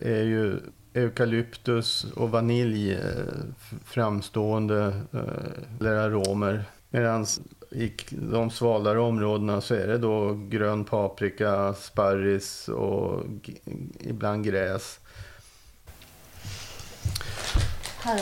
eh, 0.00 0.12
är 0.12 0.22
ju 0.22 0.56
eukalyptus 0.94 2.06
och 2.16 2.30
vanilj 2.30 2.92
eh, 2.92 3.00
framstående 3.84 5.00
eller 5.80 5.96
aromer. 5.96 6.64
Medan 6.90 7.26
i 7.70 7.92
de 8.10 8.50
svalare 8.50 9.00
områdena 9.00 9.60
så 9.60 9.74
är 9.74 9.86
det 9.86 9.98
då 9.98 10.34
grön 10.48 10.84
paprika, 10.84 11.74
sparris 11.74 12.68
och 12.68 13.22
ibland 14.00 14.44
gräs. 14.44 15.00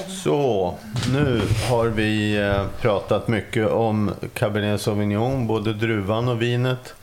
Så, 0.09 0.75
nu 1.13 1.43
har 1.71 1.87
vi 1.87 2.37
eh, 2.37 2.67
pratat 2.81 3.29
mycket 3.29 3.71
om 3.71 4.11
Cabernet 4.35 4.81
Sauvignon, 4.81 5.47
både 5.47 5.73
druvan 5.73 6.29
och 6.29 6.43
vinet. 6.43 6.95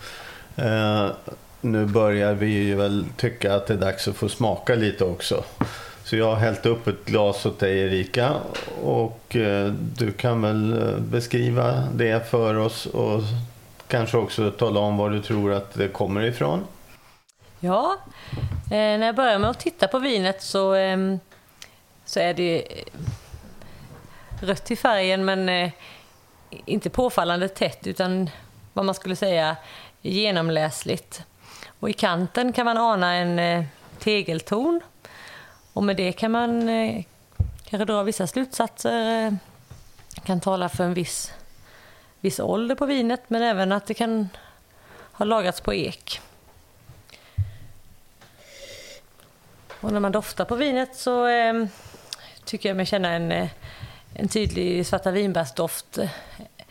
Eh, 0.55 1.07
nu 1.61 1.85
börjar 1.85 2.33
vi 2.33 2.73
väl 2.73 3.05
tycka 3.17 3.55
att 3.55 3.67
det 3.67 3.73
är 3.73 3.77
dags 3.77 4.07
att 4.07 4.15
få 4.15 4.29
smaka 4.29 4.75
lite 4.75 5.05
också. 5.05 5.43
Så 6.03 6.15
jag 6.15 6.25
har 6.25 6.35
hällt 6.35 6.65
upp 6.65 6.87
ett 6.87 7.05
glas 7.05 7.45
åt 7.45 7.59
dig 7.59 7.79
Erika 7.79 8.33
och 8.83 9.35
eh, 9.35 9.67
du 9.97 10.11
kan 10.11 10.41
väl 10.41 10.95
beskriva 10.99 11.83
det 11.93 12.29
för 12.29 12.57
oss 12.57 12.85
och 12.85 13.21
kanske 13.87 14.17
också 14.17 14.51
tala 14.51 14.79
om 14.79 14.97
var 14.97 15.09
du 15.09 15.21
tror 15.21 15.53
att 15.53 15.73
det 15.73 15.87
kommer 15.87 16.21
ifrån. 16.21 16.63
Ja, 17.59 17.97
när 18.69 19.05
jag 19.05 19.15
börjar 19.15 19.39
med 19.39 19.49
att 19.49 19.59
titta 19.59 19.87
på 19.87 19.99
vinet 19.99 20.41
så 20.41 20.73
ehm, 20.73 21.19
så 22.09 22.19
är 22.19 22.33
det 22.33 22.79
eh, 22.79 22.85
rött 24.41 24.71
i 24.71 24.75
färgen 24.75 25.25
men 25.25 25.49
eh, 25.49 25.71
inte 26.49 26.89
påfallande 26.89 27.49
tätt 27.49 27.87
utan 27.87 28.29
vad 28.73 28.85
man 28.85 28.95
skulle 28.95 29.15
säga 29.15 29.55
genomläsligt. 30.01 31.23
Och 31.79 31.89
i 31.89 31.93
kanten 31.93 32.53
kan 32.53 32.65
man 32.65 32.77
ana 32.77 33.13
en 33.13 33.39
eh, 33.39 33.65
tegelton 33.99 34.81
och 35.73 35.83
med 35.83 35.95
det 35.95 36.11
kan 36.11 36.31
man 36.31 36.67
kanske 37.63 37.85
dra 37.85 38.03
vissa 38.03 38.27
slutsatser. 38.27 39.37
kan 40.23 40.41
tala 40.41 40.69
för 40.69 40.83
en 40.83 40.93
viss, 40.93 41.33
viss 42.19 42.39
ålder 42.39 42.75
på 42.75 42.85
vinet 42.85 43.21
men 43.27 43.41
även 43.41 43.71
att 43.71 43.85
det 43.85 43.93
kan 43.93 44.29
ha 45.11 45.25
lagrats 45.25 45.61
på 45.61 45.73
ek. 45.73 46.21
Och 49.81 49.91
när 49.91 49.99
man 49.99 50.11
doftar 50.11 50.45
på 50.45 50.55
vinet 50.55 50.95
så 50.95 51.27
tycker 52.49 52.69
jag 52.69 52.75
mig 52.77 52.85
känna 52.85 53.09
en, 53.09 53.31
eh, 53.31 53.49
en 54.13 54.27
tydlig 54.27 54.87
svarta 54.87 55.11
vinbärsdoft. 55.11 55.97
Eh, 55.97 56.09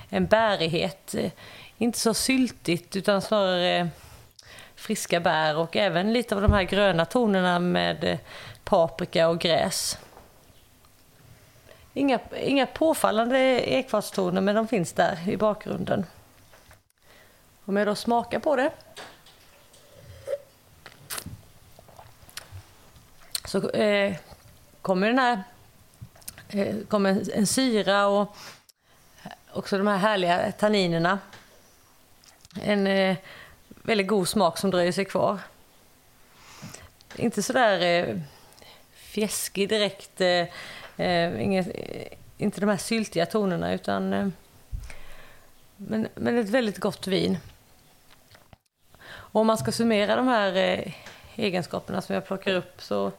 en 0.08 0.26
bärighet. 0.26 1.14
Eh, 1.14 1.30
inte 1.78 1.98
så 1.98 2.14
syltigt 2.14 2.96
utan 2.96 3.22
snarare 3.22 3.88
friska 4.74 5.20
bär 5.20 5.56
och 5.56 5.76
även 5.76 6.12
lite 6.12 6.34
av 6.34 6.42
de 6.42 6.52
här 6.52 6.62
gröna 6.62 7.04
tonerna 7.04 7.58
med 7.58 8.18
paprika 8.64 9.28
och 9.28 9.38
gräs. 9.38 9.98
Inga, 11.94 12.18
inga 12.40 12.66
påfallande 12.66 13.38
ekfatstoner 13.60 14.40
men 14.40 14.54
de 14.54 14.68
finns 14.68 14.92
där 14.92 15.28
i 15.28 15.36
bakgrunden. 15.36 16.06
Om 17.64 17.76
jag 17.76 17.86
då 17.86 17.94
smakar 17.94 18.38
på 18.38 18.56
det 18.56 18.70
så 23.44 23.70
eh, 23.70 24.14
kommer 24.82 25.06
den 25.06 25.18
här 25.18 25.42
kom 26.50 26.84
kommer 26.88 27.10
en, 27.10 27.30
en 27.34 27.46
syra 27.46 28.06
och 28.06 28.36
också 29.52 29.78
de 29.78 29.86
här 29.86 29.96
härliga 29.96 30.52
tanninerna. 30.52 31.18
En 32.62 32.86
eh, 32.86 33.16
väldigt 33.82 34.08
god 34.08 34.28
smak 34.28 34.58
som 34.58 34.70
dröjer 34.70 34.92
sig 34.92 35.04
kvar. 35.04 35.38
Inte 37.16 37.42
sådär 37.42 37.80
eh, 37.80 38.20
fjäskig 38.94 39.68
direkt, 39.68 40.20
eh, 40.20 40.46
eh 40.96 41.42
inget, 41.42 41.66
eh, 41.74 42.18
inte 42.38 42.60
de 42.60 42.68
här 42.68 42.76
syltiga 42.76 43.26
tonerna 43.26 43.72
utan 43.72 44.12
eh, 44.12 44.28
men, 45.76 46.08
men 46.14 46.38
ett 46.38 46.48
väldigt 46.48 46.78
gott 46.78 47.06
vin. 47.06 47.38
Och 49.10 49.40
om 49.40 49.46
man 49.46 49.58
ska 49.58 49.72
summera 49.72 50.16
de 50.16 50.28
här 50.28 50.56
eh, 50.56 50.92
egenskaperna 51.36 52.00
som 52.00 52.14
jag 52.14 52.26
plockar 52.26 52.54
upp 52.54 52.82
så 52.82 53.12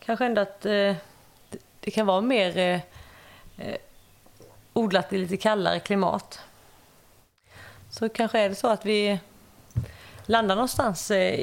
kanske 0.00 0.26
ändå 0.26 0.40
att 0.42 0.66
eh, 0.66 0.94
det 1.84 1.90
kan 1.90 2.06
vara 2.06 2.20
mer 2.20 2.58
eh, 2.58 2.80
eh, 3.56 3.76
odlat 4.72 5.12
i 5.12 5.18
lite 5.18 5.36
kallare 5.36 5.80
klimat. 5.80 6.40
Så 7.90 8.08
kanske 8.08 8.38
är 8.38 8.48
det 8.48 8.54
så 8.54 8.68
att 8.68 8.86
vi 8.86 9.18
landar 10.26 10.54
någonstans 10.54 11.10
eh, 11.10 11.40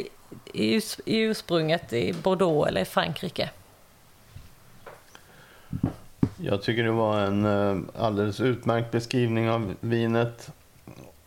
i, 0.53 0.81
i 1.05 1.17
ursprunget 1.17 1.93
i 1.93 2.13
Bordeaux 2.13 2.67
eller 2.67 2.81
i 2.81 2.85
Frankrike. 2.85 3.49
Jag 6.37 6.61
tycker 6.61 6.83
det 6.83 6.91
var 6.91 7.19
en 7.19 7.45
eh, 7.45 8.03
alldeles 8.03 8.39
utmärkt 8.39 8.91
beskrivning 8.91 9.49
av 9.49 9.75
vinet 9.79 10.51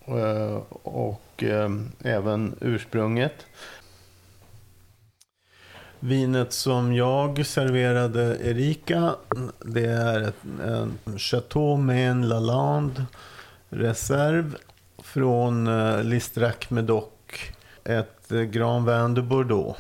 eh, 0.07 0.63
och 0.83 1.43
eh, 1.43 1.71
även 2.05 2.57
ursprunget. 2.61 3.47
Vinet 6.05 6.53
som 6.53 6.95
jag 6.95 7.47
serverade 7.47 8.39
Erika, 8.43 9.15
det 9.65 9.87
är 9.87 10.21
ett, 10.21 10.45
en 10.65 11.19
Chateau 11.19 11.77
Maine 11.77 12.29
Lalande 12.29 13.05
Reserve 13.69 14.51
från 14.99 15.67
eh, 15.67 16.03
Listrac 16.03 16.71
Medoc. 16.71 17.09
Ett 17.85 18.33
eh, 18.33 18.41
Grand 18.41 18.91
Vin 18.91 19.15
de 19.15 19.23
Bordeaux 19.23 19.79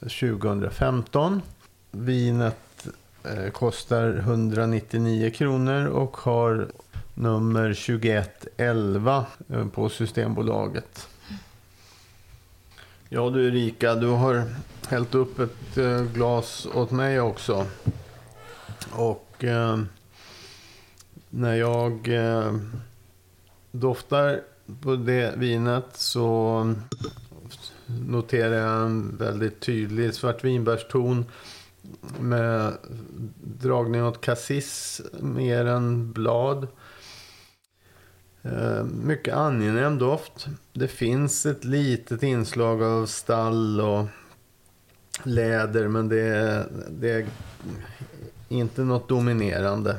2015. 0.00 1.42
Vinet 1.90 2.86
eh, 3.24 3.50
kostar 3.52 4.16
199 4.16 5.30
kronor 5.30 5.86
och 5.86 6.16
har 6.16 6.68
nummer 7.14 7.74
2111 7.74 9.26
eh, 9.48 9.66
på 9.66 9.88
Systembolaget. 9.88 11.08
Ja 13.14 13.30
du 13.30 13.46
Erika, 13.48 13.94
du 13.94 14.06
har 14.06 14.44
hällt 14.88 15.14
upp 15.14 15.38
ett 15.38 15.78
eh, 15.78 16.02
glas 16.02 16.66
åt 16.74 16.90
mig 16.90 17.20
också. 17.20 17.66
Och 18.92 19.44
eh, 19.44 19.78
när 21.30 21.54
jag 21.54 22.08
eh, 22.08 22.54
doftar 23.70 24.40
på 24.82 24.96
det 24.96 25.34
vinet 25.36 25.86
så 25.92 26.74
noterar 27.86 28.54
jag 28.54 28.86
en 28.86 29.16
väldigt 29.16 29.60
tydlig 29.60 30.14
svartvinbärston 30.14 31.24
med 32.20 32.72
dragning 33.42 34.04
åt 34.04 34.20
cassis 34.20 35.00
mer 35.20 35.66
än 35.66 36.12
blad. 36.12 36.68
Eh, 38.42 38.84
mycket 38.84 39.34
angenäm 39.34 39.98
doft. 39.98 40.46
Det 40.72 40.88
finns 40.88 41.46
ett 41.46 41.64
litet 41.64 42.22
inslag 42.22 42.82
av 42.82 43.06
stall 43.06 43.80
och 43.80 44.06
läder 45.22 45.88
men 45.88 46.08
det 46.08 46.20
är, 46.20 46.66
det 46.90 47.12
är 47.12 47.26
inte 48.48 48.82
något 48.82 49.08
dominerande. 49.08 49.98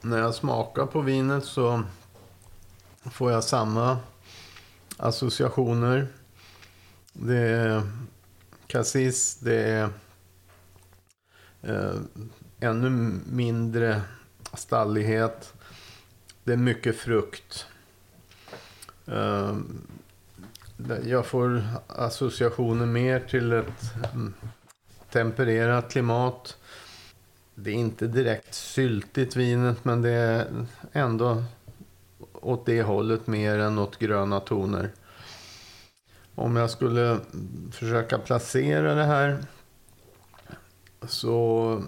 När 0.00 0.18
jag 0.18 0.34
smakar 0.34 0.86
på 0.86 1.00
vinet 1.00 1.44
så 1.44 1.82
får 3.10 3.32
jag 3.32 3.44
samma 3.44 3.98
associationer. 4.96 6.08
Det 7.12 7.38
är 7.38 7.82
cassis, 8.66 9.38
det 9.40 9.62
är 9.62 9.90
eh, 11.62 11.94
ännu 12.60 12.90
mindre 13.26 14.02
stallighet. 14.54 15.54
Det 16.44 16.52
är 16.52 16.56
mycket 16.56 16.96
frukt. 16.96 17.66
Ehm, 19.06 19.86
jag 21.04 21.26
får 21.26 21.62
associationer 21.86 22.86
mer 22.86 23.20
till 23.20 23.52
ett 23.52 23.94
mm, 24.12 24.34
tempererat 25.10 25.90
klimat. 25.92 26.56
Det 27.54 27.70
är 27.70 27.74
inte 27.74 28.06
direkt 28.06 28.54
syltigt 28.54 29.36
vinet 29.36 29.84
men 29.84 30.02
det 30.02 30.10
är 30.10 30.66
ändå 30.92 31.44
åt 32.32 32.66
det 32.66 32.82
hållet 32.82 33.26
mer 33.26 33.58
än 33.58 33.78
åt 33.78 33.98
gröna 33.98 34.40
toner. 34.40 34.90
Om 36.34 36.56
jag 36.56 36.70
skulle 36.70 37.18
försöka 37.72 38.18
placera 38.18 38.94
det 38.94 39.04
här 39.04 39.38
så 41.08 41.82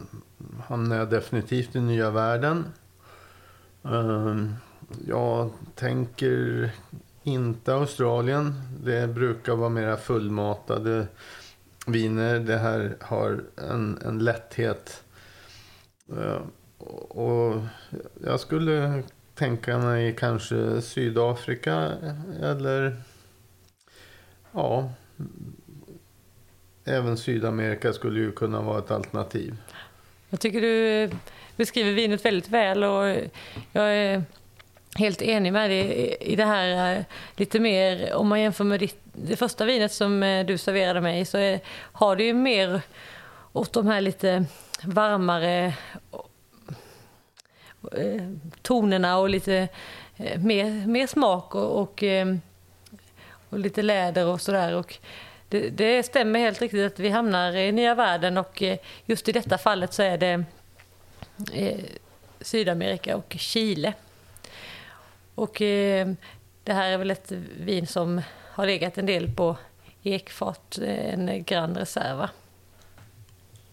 hamnar 0.66 0.96
jag 0.96 1.11
definitivt 1.11 1.76
i 1.76 1.81
nya 1.81 2.11
världen. 2.11 2.64
Ehm, 3.85 4.55
jag 5.07 5.50
tänker 5.74 6.70
inte 7.22 7.74
Australien. 7.74 8.62
Det 8.85 9.09
brukar 9.09 9.55
vara 9.55 9.68
mera 9.68 9.96
fullmatade 9.96 11.07
viner. 11.87 12.40
Det 12.40 12.59
här 12.59 12.96
har 13.00 13.44
en, 13.57 13.98
en 14.05 14.18
lätthet. 14.18 15.05
Ehm, 16.09 16.42
och 17.09 17.62
jag 18.24 18.40
skulle 18.40 19.03
tänka 19.35 19.79
mig 19.79 20.16
kanske 20.16 20.83
Sydafrika 20.83 21.92
eller 22.40 22.96
ja, 24.53 24.92
även 26.85 27.16
Sydamerika 27.16 27.92
skulle 27.92 28.20
ju 28.20 28.33
kunna 28.33 28.62
vara 28.62 28.79
ett 28.79 28.90
alternativ. 28.90 29.57
Jag 30.30 30.40
tycker 30.40 30.60
du 30.60 31.02
eh, 31.02 31.10
beskriver 31.56 31.92
vinet 31.92 32.24
väldigt 32.24 32.48
väl 32.48 32.84
och 32.84 33.06
eh, 33.06 33.28
jag 33.72 33.90
är 33.96 34.22
helt 34.96 35.22
enig 35.22 35.52
med 35.52 35.70
dig 35.70 36.16
i 36.20 36.36
det 36.36 36.44
här 36.44 36.96
eh, 36.96 37.04
lite 37.36 37.60
mer, 37.60 38.14
om 38.14 38.28
man 38.28 38.40
jämför 38.40 38.64
med 38.64 38.80
ditt, 38.80 39.00
det 39.12 39.36
första 39.36 39.64
vinet 39.64 39.92
som 39.92 40.44
du 40.46 40.58
serverade 40.58 41.00
mig 41.00 41.24
så 41.24 41.38
är, 41.38 41.60
har 41.92 42.16
det 42.16 42.24
ju 42.24 42.34
mer 42.34 42.80
åt 43.52 43.72
de 43.72 43.86
här 43.86 44.00
lite 44.00 44.44
varmare 44.84 45.74
tonerna 48.62 49.18
och 49.18 49.28
lite 49.28 49.68
mer, 50.36 50.86
mer 50.86 51.06
smak 51.06 51.54
och, 51.54 51.80
och, 51.80 52.04
och 53.50 53.58
lite 53.58 53.82
läder 53.82 54.26
och 54.26 54.40
sådär. 54.40 54.74
Det, 55.50 55.70
det 55.70 56.02
stämmer 56.02 56.40
helt 56.40 56.60
riktigt 56.60 56.92
att 56.92 56.98
vi 56.98 57.08
hamnar 57.08 57.56
i 57.56 57.72
nya 57.72 57.94
världen 57.94 58.38
och 58.38 58.62
eh, 58.62 58.78
just 59.06 59.28
i 59.28 59.32
detta 59.32 59.58
fallet 59.58 59.92
så 59.92 60.02
är 60.02 60.18
det 60.18 60.44
eh, 61.52 61.80
Sydamerika 62.40 63.16
och 63.16 63.36
Chile. 63.38 63.94
Och 65.34 65.62
eh, 65.62 66.08
det 66.64 66.72
här 66.72 66.90
är 66.90 66.98
väl 66.98 67.10
ett 67.10 67.32
vin 67.60 67.86
som 67.86 68.22
har 68.52 68.66
legat 68.66 68.98
en 68.98 69.06
del 69.06 69.34
på 69.34 69.56
ekfat, 70.02 70.78
en 70.82 71.44
Grand 71.44 71.76
Reserva. 71.76 72.30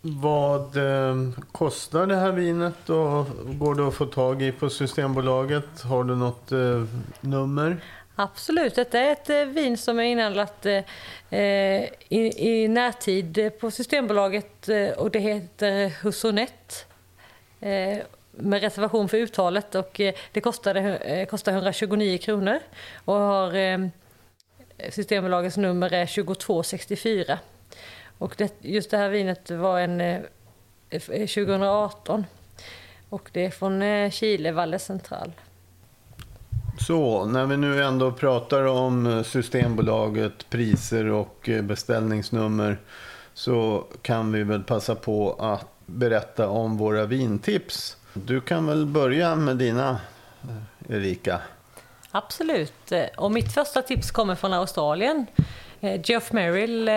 Vad 0.02 0.78
kostar 1.52 2.08
det 2.08 2.16
här 2.16 2.32
vinet 2.32 2.90
och 2.90 3.26
går 3.46 3.76
det 3.76 3.88
att 3.88 3.94
få 3.94 4.06
tag 4.06 4.42
i 4.42 4.52
på 4.52 4.70
Systembolaget? 4.70 5.82
Har 5.82 6.04
du 6.04 6.16
något 6.16 6.52
nummer? 7.22 7.78
Absolut, 8.20 8.76
detta 8.76 9.00
är 9.00 9.12
ett 9.12 9.30
eh, 9.30 9.46
vin 9.46 9.78
som 9.78 10.00
är 10.00 10.04
inhandlat 10.04 10.66
eh, 10.66 10.84
eh, 11.30 11.90
i, 12.10 12.34
i 12.38 12.68
närtid 12.68 13.52
på 13.60 13.72
Systembolaget 13.72 14.70
eh, 14.70 14.90
och 14.90 15.12
det 15.12 15.20
heter 15.20 15.90
Husonett 16.04 16.86
med 18.32 18.62
reservation 18.62 19.10
för 19.10 19.18
uttalet 19.18 19.76
och 19.76 20.02
det 20.32 20.42
kostade, 20.42 21.26
kostar 21.30 21.52
129 21.52 22.18
kronor 22.18 22.60
och 23.06 23.16
har 23.16 23.90
Systembolagets 24.90 25.58
nummer 25.58 25.94
är 25.94 26.06
2264. 26.06 27.40
Och 28.18 28.34
det, 28.38 28.54
just 28.62 28.92
det 28.92 28.98
här 28.98 29.10
vinet 29.10 29.52
var 29.52 29.80
en 29.80 30.24
2018 30.90 32.26
och 33.10 33.30
det 33.34 33.46
är 33.46 33.50
från 33.50 34.12
Chile, 34.12 34.52
Valle 34.52 34.80
Central. 34.80 35.32
Så, 36.80 37.26
när 37.26 37.46
vi 37.46 37.58
nu 37.58 37.84
ändå 37.84 38.12
pratar 38.12 38.66
om 38.66 39.08
eh, 39.08 39.24
Systembolaget, 39.24 40.50
priser 40.50 41.12
och 41.12 41.50
eh, 41.50 41.62
beställningsnummer 41.62 42.78
så 43.34 43.86
kan 44.02 44.32
vi 44.32 44.44
väl 44.44 44.64
passa 44.64 44.96
på 44.96 45.34
att 45.34 45.66
berätta 45.86 46.50
om 46.50 46.78
våra 46.78 47.06
vintips. 47.06 47.98
Du 48.14 48.42
kan 48.42 48.68
väl 48.68 48.86
börja 48.86 49.36
med 49.36 49.58
dina, 49.58 50.00
eh, 50.90 50.96
Erika? 50.96 51.42
Absolut. 52.12 52.92
Och 53.18 53.32
mitt 53.32 53.54
första 53.54 53.82
tips 53.82 54.12
kommer 54.12 54.36
från 54.36 54.54
Australien. 54.54 55.26
Geoff 56.04 56.32
Merrill 56.32 56.90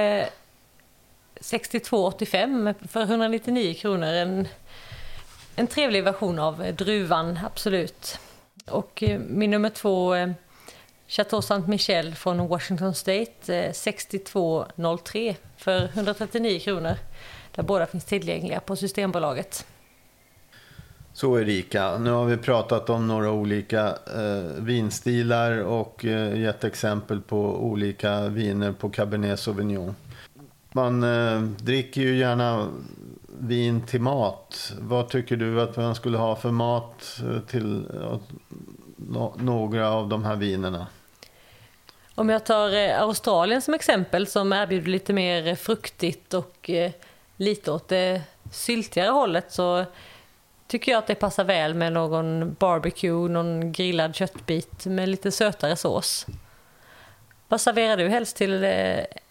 62,85 1.41 2.75
för 2.89 3.03
199 3.03 3.75
kronor. 3.75 4.09
En, 4.09 4.49
en 5.57 5.67
trevlig 5.67 6.05
version 6.05 6.39
av 6.39 6.75
druvan, 6.79 7.39
absolut. 7.45 8.19
Och 8.71 9.03
eh, 9.03 9.21
min 9.21 9.51
nummer 9.51 9.71
två, 9.71 10.15
eh, 10.15 10.31
Chateau 11.07 11.43
Saint 11.43 11.69
Michel 11.69 12.15
från 12.15 12.49
Washington 12.49 12.95
State, 12.95 13.57
eh, 13.57 13.73
62,03 13.73 15.37
för 15.57 15.89
139 15.95 16.61
kronor. 16.61 16.95
Där 17.55 17.63
båda 17.63 17.87
finns 17.87 18.05
tillgängliga 18.05 18.61
på 18.61 18.77
Systembolaget. 18.77 19.67
Så 21.13 21.39
Erika, 21.39 21.99
nu 21.99 22.11
har 22.11 22.25
vi 22.25 22.37
pratat 22.37 22.91
om 22.91 23.09
några 23.09 23.31
olika 23.31 23.87
eh, 23.89 24.63
vinstilar 24.63 25.59
och 25.59 26.05
eh, 26.05 26.41
gett 26.41 26.65
exempel 26.65 27.21
på 27.21 27.65
olika 27.65 28.29
viner 28.29 28.73
på 28.73 28.91
Cabernet 28.91 29.41
Sauvignon. 29.41 29.95
Man 30.73 31.03
eh, 31.03 31.43
dricker 31.43 32.01
ju 32.01 32.17
gärna 32.17 32.69
vin 33.41 33.87
till 33.87 34.01
mat. 34.01 34.73
Vad 34.81 35.09
tycker 35.09 35.37
du 35.37 35.61
att 35.61 35.77
man 35.77 35.95
skulle 35.95 36.19
ha 36.19 36.37
för 36.37 36.51
mat 36.51 37.21
eh, 37.23 37.41
till 37.41 37.87
eh, 37.95 38.19
några 39.37 39.91
av 39.91 40.09
de 40.09 40.25
här 40.25 40.37
vinerna? 40.37 40.87
Om 42.15 42.29
jag 42.29 42.47
tar 42.47 42.75
eh, 42.75 43.01
Australien 43.01 43.63
som 43.63 43.75
exempel 43.75 44.27
som 44.27 44.53
erbjuder 44.53 44.91
lite 44.91 45.13
mer 45.13 45.55
fruktigt 45.55 46.35
och 46.35 46.71
lite 47.37 47.73
åt 47.73 47.89
det 47.89 48.23
syltigare 48.53 49.11
hållet 49.11 49.53
så 49.53 49.85
tycker 50.67 50.93
jag 50.93 50.99
att 50.99 51.07
det 51.07 51.15
passar 51.15 51.45
väl 51.45 51.75
med 51.75 51.93
någon 51.93 52.57
barbecue, 52.59 53.29
någon 53.29 53.73
grillad 53.73 54.15
köttbit 54.15 54.87
med 54.87 55.09
lite 55.09 55.33
sötare 55.33 55.77
sås. 55.77 56.27
Vad 57.49 57.61
serverar 57.61 57.97
du 57.97 58.09
helst 58.09 58.37
till 58.37 58.65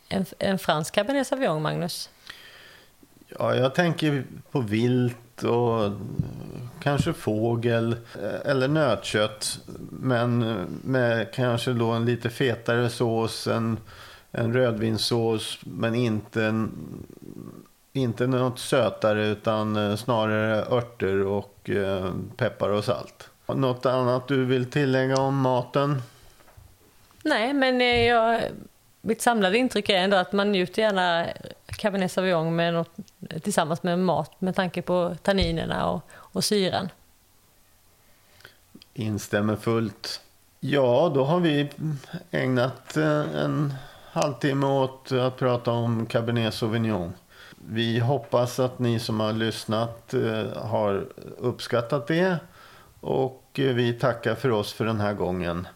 en, 0.10 0.26
en 0.40 0.60
fransk 0.60 0.94
cabernet 0.94 1.28
sauvignon, 1.28 1.62
Magnus? 1.62 2.10
Ja, 3.40 3.56
jag 3.56 3.76
tänker 3.76 4.24
på 4.52 4.60
vilt 4.60 5.44
och 5.44 5.92
kanske 6.80 7.14
fågel 7.14 7.96
eh, 8.22 8.52
eller 8.52 8.68
nötkött. 8.68 9.60
Men 9.90 10.56
med 10.84 11.34
kanske 11.34 11.74
då 11.74 11.92
en 11.92 12.06
lite 12.06 12.30
fetare 12.30 12.90
sås, 12.90 13.48
en, 13.48 13.78
en 14.32 14.54
rödvinssås 14.54 15.60
men 15.64 15.96
inte 15.96 16.44
en 16.44 16.72
inte 17.94 18.28
något 18.28 18.60
sötare 18.60 19.28
utan 19.28 19.76
eh, 19.76 19.96
snarare 19.96 20.66
örter 20.66 21.26
och 21.26 21.70
eh, 21.70 22.12
peppar 22.38 22.70
och 22.70 22.84
salt. 22.84 23.30
Något 23.48 23.86
annat 23.86 24.28
du 24.28 24.46
vill 24.46 24.66
tillägga 24.66 25.16
om 25.16 25.38
maten? 25.38 26.02
Nej, 27.24 27.54
men 27.54 28.06
jag, 28.06 28.42
mitt 29.02 29.22
samlade 29.22 29.58
intryck 29.58 29.90
är 29.90 29.98
ändå 29.98 30.18
att 30.18 30.34
man 30.34 30.52
njuter 30.52 30.82
gärna 30.82 31.26
Cabernet 31.78 32.12
Sauvignon 32.12 32.56
med 32.56 32.74
något, 32.74 32.92
tillsammans 33.44 33.84
med 33.84 34.00
mat 34.00 34.42
med 34.42 34.56
tanke 34.56 34.82
på 34.82 35.16
tanninerna 35.22 35.90
och, 35.90 36.02
och 36.14 36.44
syran. 36.44 36.90
Instämmer 38.94 39.56
fullt. 39.56 40.22
Ja, 40.60 41.12
då 41.16 41.24
har 41.26 41.40
vi 41.40 41.70
ägnat 42.32 42.98
en 42.98 43.74
halvtimme 44.12 44.66
åt 44.68 45.12
att 45.12 45.38
prata 45.38 45.72
om 45.72 46.06
Cabernet 46.06 46.54
Sauvignon. 46.54 47.14
vi 47.68 48.00
hoppas 48.00 48.60
att 48.60 48.80
ni 48.80 49.00
som 49.00 49.20
har 49.20 49.34
lyssnat 49.34 50.14
eh, 50.14 50.64
har 50.64 51.08
uppskattat 51.38 52.08
det. 52.08 52.40
Och 53.02 53.44
eh, 53.54 53.74
vi 53.74 53.94
tackar 53.94 54.36
för 54.36 54.52
oss 54.52 54.74
för 54.74 54.86
den 54.86 55.00
här 55.00 55.14
gången. 55.14 55.68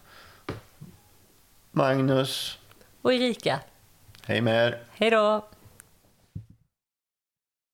Magnus, 1.71 2.57
Och 3.01 3.13
Erika, 3.13 3.59
hej 4.23 4.41
med 4.41 4.67
er. 4.67 4.81
hej 4.91 5.09
då! 5.09 5.45